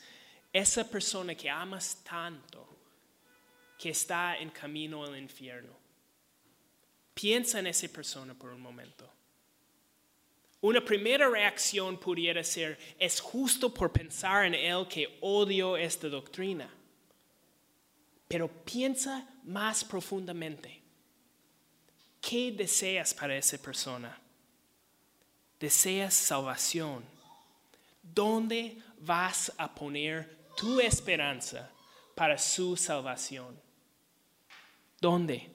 [0.53, 2.69] esa persona que amas tanto,
[3.79, 5.73] que está en camino al infierno.
[7.15, 9.09] Piensa en esa persona por un momento.
[10.61, 16.71] Una primera reacción pudiera ser, es justo por pensar en él que odio esta doctrina.
[18.29, 20.81] Pero piensa más profundamente.
[22.21, 24.17] ¿Qué deseas para esa persona?
[25.59, 27.05] ¿Deseas salvación?
[28.01, 31.71] ¿Dónde vas a poner tu esperanza
[32.15, 33.59] para su salvación?
[35.01, 35.51] ¿Dónde?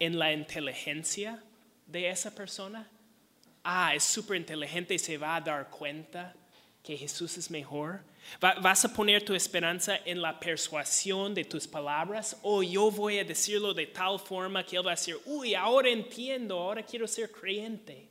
[0.00, 1.42] en la inteligencia
[1.86, 2.90] de esa persona.
[3.62, 6.34] Ah, es súper inteligente y se va a dar cuenta
[6.82, 8.02] que Jesús es mejor.
[8.44, 12.36] Va- ¿Vas a poner tu esperanza en la persuasión de tus palabras?
[12.42, 15.88] O yo voy a decirlo de tal forma que él va a decir, uy, ahora
[15.88, 18.08] entiendo, ahora quiero ser creyente.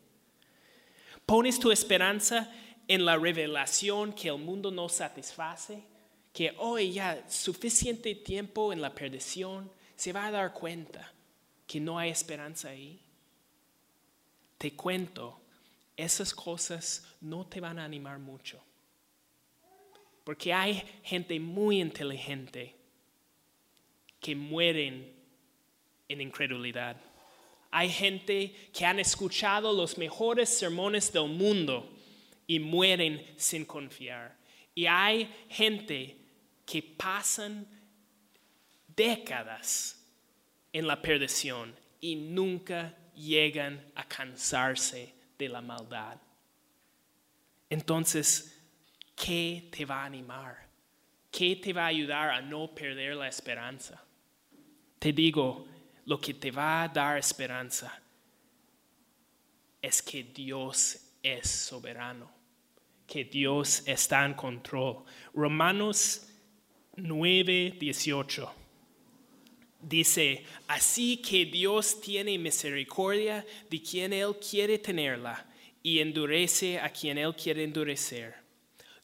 [1.26, 2.50] ¿Pones tu esperanza
[2.88, 5.84] en la revelación que el mundo no satisface?
[6.34, 11.14] Que hoy ya suficiente tiempo en la perdición se va a dar cuenta
[11.68, 13.00] que no hay esperanza ahí.
[14.58, 15.40] Te cuento,
[15.96, 18.62] esas cosas no te van a animar mucho.
[20.24, 22.76] Porque hay gente muy inteligente
[24.20, 25.14] que mueren
[26.08, 26.98] en incredulidad.
[27.72, 31.90] Hay gente que han escuchado los mejores sermones del mundo
[32.48, 34.38] y mueren sin confiar.
[34.76, 36.18] Y hay gente
[36.66, 37.68] que pasan
[38.88, 40.00] décadas
[40.72, 46.18] en la perdición y nunca llegan a cansarse de la maldad.
[47.70, 48.62] Entonces,
[49.16, 50.68] ¿qué te va a animar?
[51.32, 54.04] ¿Qué te va a ayudar a no perder la esperanza?
[55.00, 55.68] Te digo,
[56.06, 58.02] lo que te va a dar esperanza
[59.82, 62.30] es que Dios es soberano,
[63.08, 65.04] que Dios está en control.
[65.34, 66.33] Romanos
[66.96, 68.64] 9, 18
[69.84, 75.46] dice, así que Dios tiene misericordia de quien Él quiere tenerla
[75.82, 78.36] y endurece a quien Él quiere endurecer.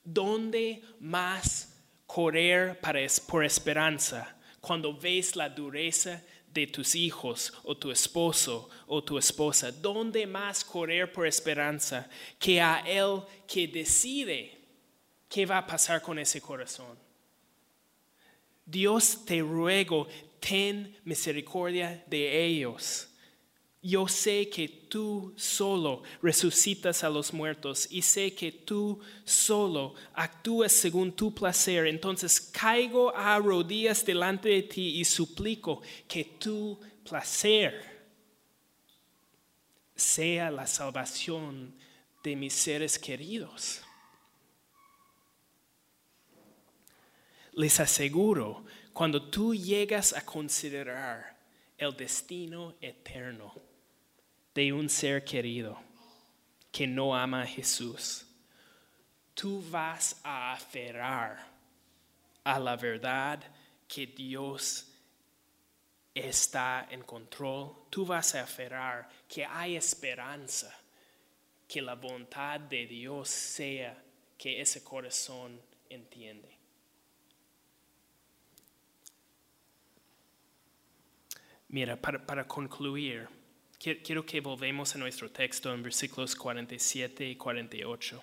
[0.04, 1.78] ¿Dónde más
[2.08, 9.04] correr para, por esperanza cuando ves la dureza de tus hijos o tu esposo o
[9.04, 9.72] tu esposa?
[9.72, 12.10] ¿Dónde más correr por esperanza
[12.40, 14.58] que a Él que decide
[15.28, 17.09] qué va a pasar con ese corazón?
[18.70, 20.08] Dios te ruego,
[20.40, 23.08] ten misericordia de ellos.
[23.82, 30.74] Yo sé que tú solo resucitas a los muertos y sé que tú solo actúas
[30.74, 31.88] según tu placer.
[31.88, 38.00] Entonces caigo a rodillas delante de ti y suplico que tu placer
[39.96, 41.74] sea la salvación
[42.22, 43.82] de mis seres queridos.
[47.60, 51.36] Les aseguro, cuando tú llegas a considerar
[51.78, 53.54] el destino eterno
[54.54, 55.78] de un ser querido
[56.72, 58.26] que no ama a Jesús,
[59.34, 61.50] tú vas a aferrar
[62.46, 63.44] a la verdad
[63.90, 64.88] que Dios
[66.16, 67.74] está en control.
[67.90, 70.74] Tú vas a aferrar que hay esperanza,
[71.68, 74.02] que la voluntad de Dios sea
[74.38, 76.59] que ese corazón entiende.
[81.70, 83.28] Mira, para, para concluir,
[83.80, 88.22] qui- quiero que volvemos a nuestro texto en versículos 47 y 48.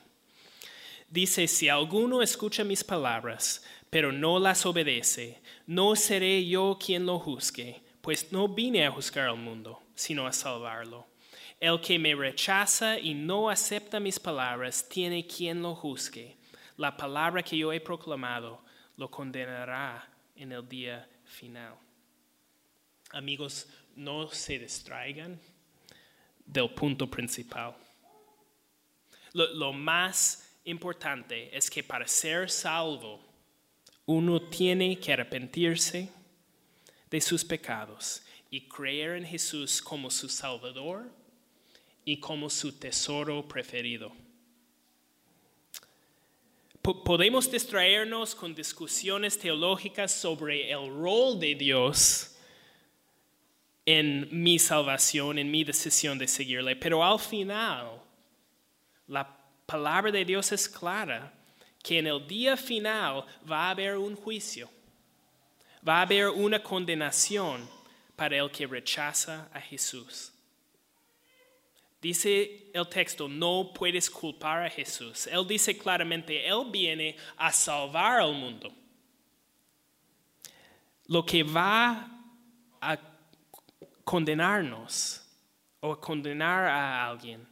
[1.09, 7.20] Dice, si alguno escucha mis palabras, pero no las obedece, no seré yo quien lo
[7.20, 11.07] juzgue, pues no vine a juzgar al mundo, sino a salvarlo.
[11.61, 16.36] El que me rechaza y no acepta mis palabras, tiene quien lo juzgue.
[16.76, 18.62] La palabra que yo he proclamado
[18.97, 21.74] lo condenará en el día final.
[23.12, 25.40] Amigos, no se distraigan
[26.44, 27.74] del punto principal.
[29.32, 33.20] Lo, lo más importante es que para ser salvo,
[34.07, 36.09] uno tiene que arrepentirse
[37.11, 41.11] de sus pecados y creer en Jesús como su Salvador
[42.04, 44.12] y como su tesoro preferido.
[46.82, 52.36] Po- Podemos distraernos con discusiones teológicas sobre el rol de Dios
[53.87, 56.74] en mi salvación, en mi decisión de seguirle.
[56.74, 58.03] Pero al final,
[59.07, 61.32] la palabra de Dios es clara,
[61.82, 64.68] que en el día final va a haber un juicio,
[65.89, 67.68] va a haber una condenación
[68.16, 70.32] para el que rechaza a Jesús.
[72.03, 75.28] Dice el texto, no puedes culpar a Jesús.
[75.28, 78.72] Él dice claramente, Él viene a salvar al mundo.
[81.07, 82.09] Lo que va
[82.80, 83.15] a
[84.07, 85.20] condenarnos
[85.80, 87.44] o condenar a alguien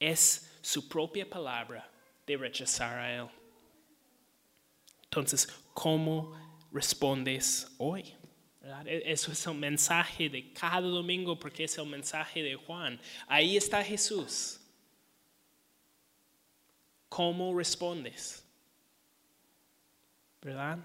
[0.00, 1.86] es su propia palabra
[2.26, 3.28] de rechazar a Él.
[5.04, 6.34] Entonces, ¿cómo
[6.72, 8.14] respondes hoy?
[8.86, 12.98] E- Eso es el mensaje de cada domingo porque es el mensaje de Juan.
[13.26, 14.60] Ahí está Jesús.
[17.10, 18.42] ¿Cómo respondes?
[20.40, 20.78] ¿Verdad?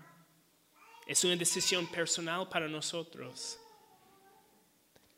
[1.07, 3.59] Es una decisión personal para nosotros.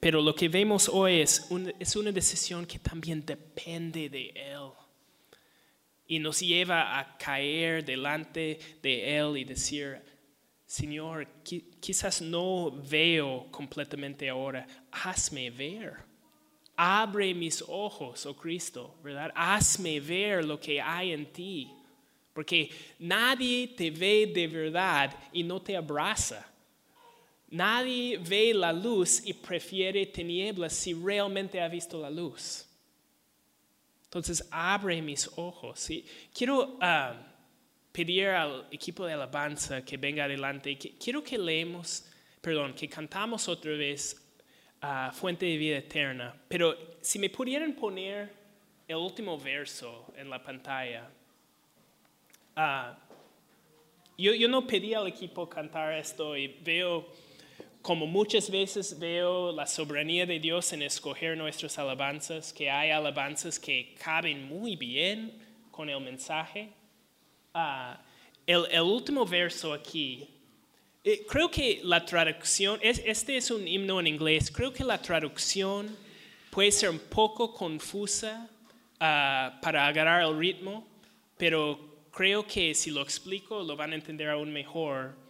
[0.06, 4.70] Pero lo que vemos hoy es, un- es una decisión que también depende de Él.
[6.08, 9.99] y nos lleva a caer delante de Él y decir,
[10.68, 15.95] Señor, qui- quizás no veo completamente ahora, hazme ver.
[16.76, 19.32] Abre mis ojos, oh Cristo, ¿verdad?
[19.34, 21.72] Hazme ver lo que hay en ti.
[22.32, 26.45] Porque nadie te ve de verdad y no te abraza.
[27.56, 32.66] Nadie ve la luz y prefiere tinieblas si realmente ha visto la luz.
[34.03, 35.89] Entonces, abre mis ojos.
[35.89, 37.16] Y quiero ah,
[37.91, 40.78] pedir al equipo de alabanza que venga adelante.
[40.78, 42.06] quiero que leemos,
[42.41, 44.22] perdón, que cantamos otra vez
[44.82, 46.36] ah, Fuente de Vida Eterna.
[46.49, 48.32] Pero si me pudieran poner
[48.88, 51.10] el último verso en la pantalla.
[52.56, 52.97] Ah,
[54.18, 57.08] yo, yo no pedí al equipo cantar esto y veo,
[57.86, 63.59] como muchas veces veo la soberanía de Dios en escoger nuestras alabanzas, que hay alabanzas
[63.59, 65.31] que caben muy bien
[65.69, 66.69] con el mensaje.
[67.53, 68.01] Ah,
[68.47, 70.27] el, el último verso aquí,
[71.03, 74.99] eh, creo que la traducción, es- este es un himno en inglés, creo que la
[74.99, 75.95] traducción
[76.49, 78.49] puede ser un poco confusa
[78.99, 80.88] ah, para agarrar el ritmo,
[81.38, 81.77] pero
[82.11, 85.23] creo que si lo explico lo van a entender aún mejor.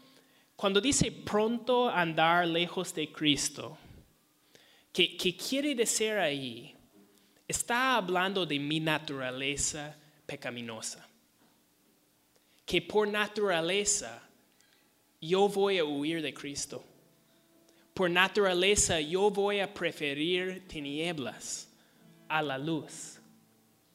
[0.55, 3.77] Cuando dice pronto andar lejos de Cristo,
[4.93, 6.73] ¿qué, quiere decir ahí?
[7.47, 9.95] Está hablando de mi naturaleza
[10.25, 11.05] pecaminosa.
[12.65, 14.23] Que por naturaleza
[15.21, 16.83] yo voy a huir de Cristo.
[17.93, 21.69] Por naturaleza yo voy a preferir tinieblas
[22.29, 23.19] a la luz.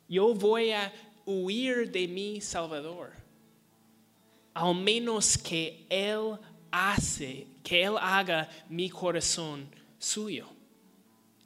[0.08, 0.92] Yo voy a
[1.24, 3.12] huir de mi Salvador.
[4.54, 6.38] Al menos que Él
[6.70, 9.68] hace, que Él haga mi corazón
[9.98, 10.48] suyo.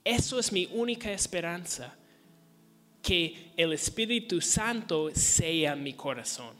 [0.04, 1.94] Eso es mi única esperanza,
[3.02, 6.54] que el Espíritu Santo sea mi corazón.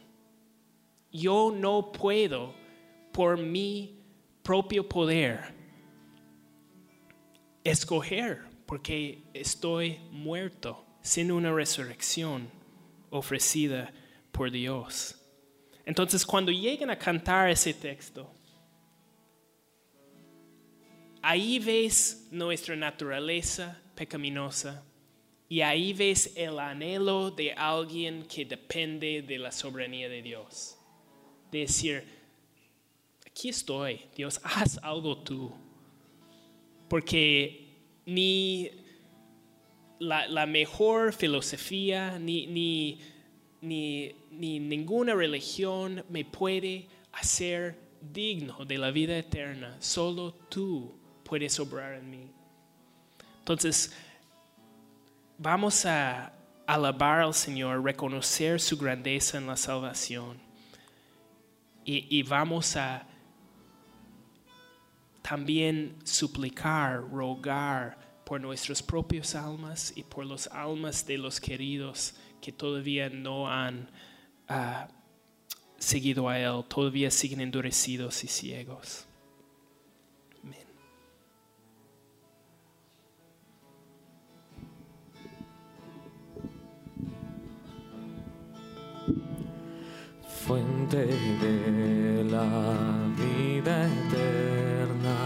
[1.12, 2.55] Yo no puedo
[3.12, 3.99] por mi
[4.43, 5.55] propio poder
[7.62, 12.51] escoger porque estoy muerto sin una resurrección
[13.11, 13.93] ofrecida
[14.33, 15.17] por Dios.
[15.87, 18.31] Entonces, cuando lleguen a cantar ese texto,
[21.25, 24.85] ahí ves nuestra naturaleza pecaminosa
[25.49, 30.77] y ahí ves el anhelo de alguien que depende de la soberanía de Dios.
[31.51, 32.05] De decir,
[33.27, 35.51] aquí estoy, Dios, haz algo tú.
[36.91, 37.70] Porque
[38.05, 38.68] ni
[39.99, 42.99] la, la mejor filosofía, ni, ni,
[43.62, 47.79] ni, ni ninguna religión me puede hacer
[48.12, 49.75] digno de la vida eterna.
[49.81, 52.31] Solo tú puedes obrar en mí.
[53.41, 53.93] Entonces,
[55.39, 56.33] vamos a
[56.66, 60.39] alabar al Señor, reconocer su grandeza en la salvación.
[61.85, 63.07] Y, y vamos a
[65.22, 72.53] también suplicar, rogar por nuestras propias almas y por las almas de los queridos que
[72.53, 73.89] todavía no han
[74.49, 74.89] ah,
[75.79, 79.07] seguido a Él, todavía siguen endurecidos y ciegos.
[90.47, 92.45] Fuente de la
[93.16, 95.18] vida eterna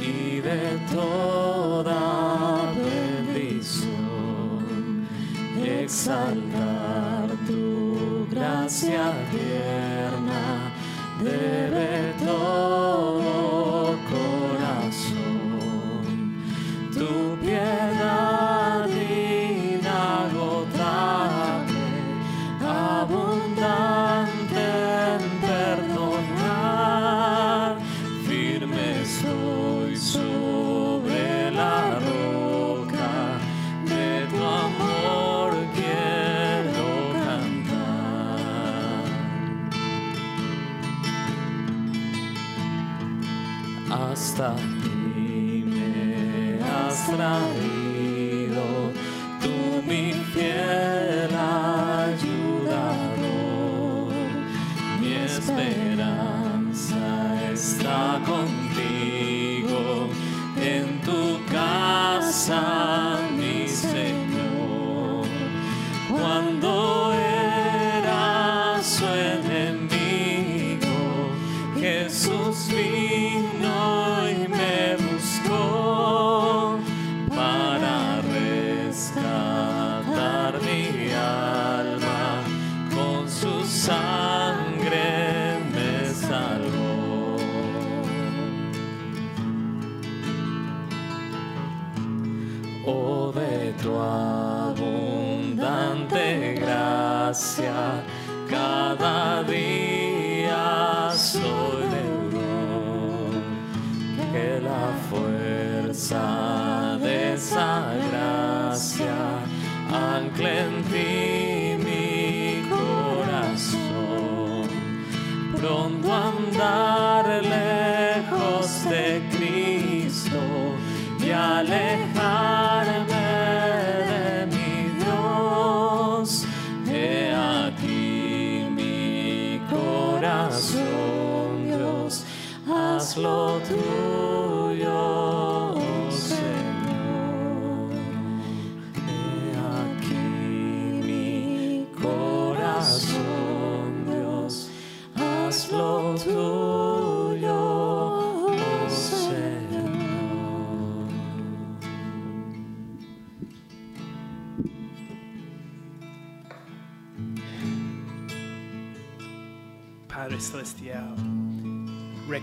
[0.00, 3.88] y de toda bendición.
[5.64, 10.72] Exaltar tu gracia tierna
[11.24, 12.75] debe todo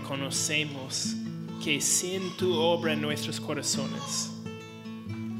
[0.04, 1.16] reconocemos
[1.62, 4.30] que sin tu obra en nuestros corazones,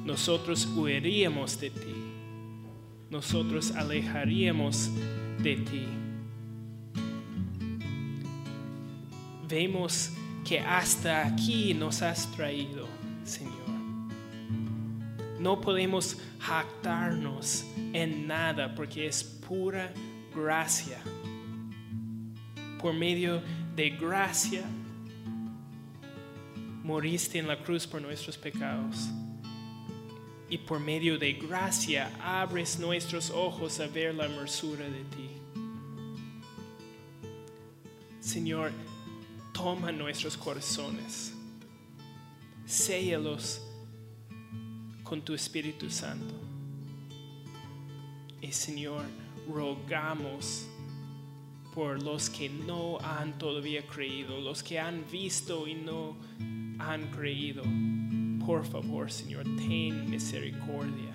[0.07, 1.95] nosotros huiríamos de ti,
[3.11, 4.91] nosotros alejaríamos
[5.43, 5.85] de ti.
[9.47, 10.13] Vemos
[10.47, 12.89] que hasta aquí nos has traído,
[13.23, 13.53] Señor.
[15.39, 19.93] No podemos jactarnos en nada porque es pura
[20.35, 21.03] gracia
[22.81, 23.43] por medio
[23.75, 24.65] de gracia,
[26.83, 29.09] moriste en la cruz por nuestros pecados.
[30.49, 35.31] Y por medio de gracia abres nuestros ojos a ver la hermosura de ti.
[38.21, 38.71] Señor,
[39.53, 41.33] toma nuestros corazones,
[42.67, 43.61] séllalos
[45.03, 46.35] con tu Espíritu Santo.
[48.41, 49.05] Y Señor,
[49.49, 50.67] rogamos
[51.75, 56.17] por los que no han todavía creído, los que han visto y no
[56.79, 57.65] han creído.
[58.47, 61.15] Por favor, Señor, ten misericordia.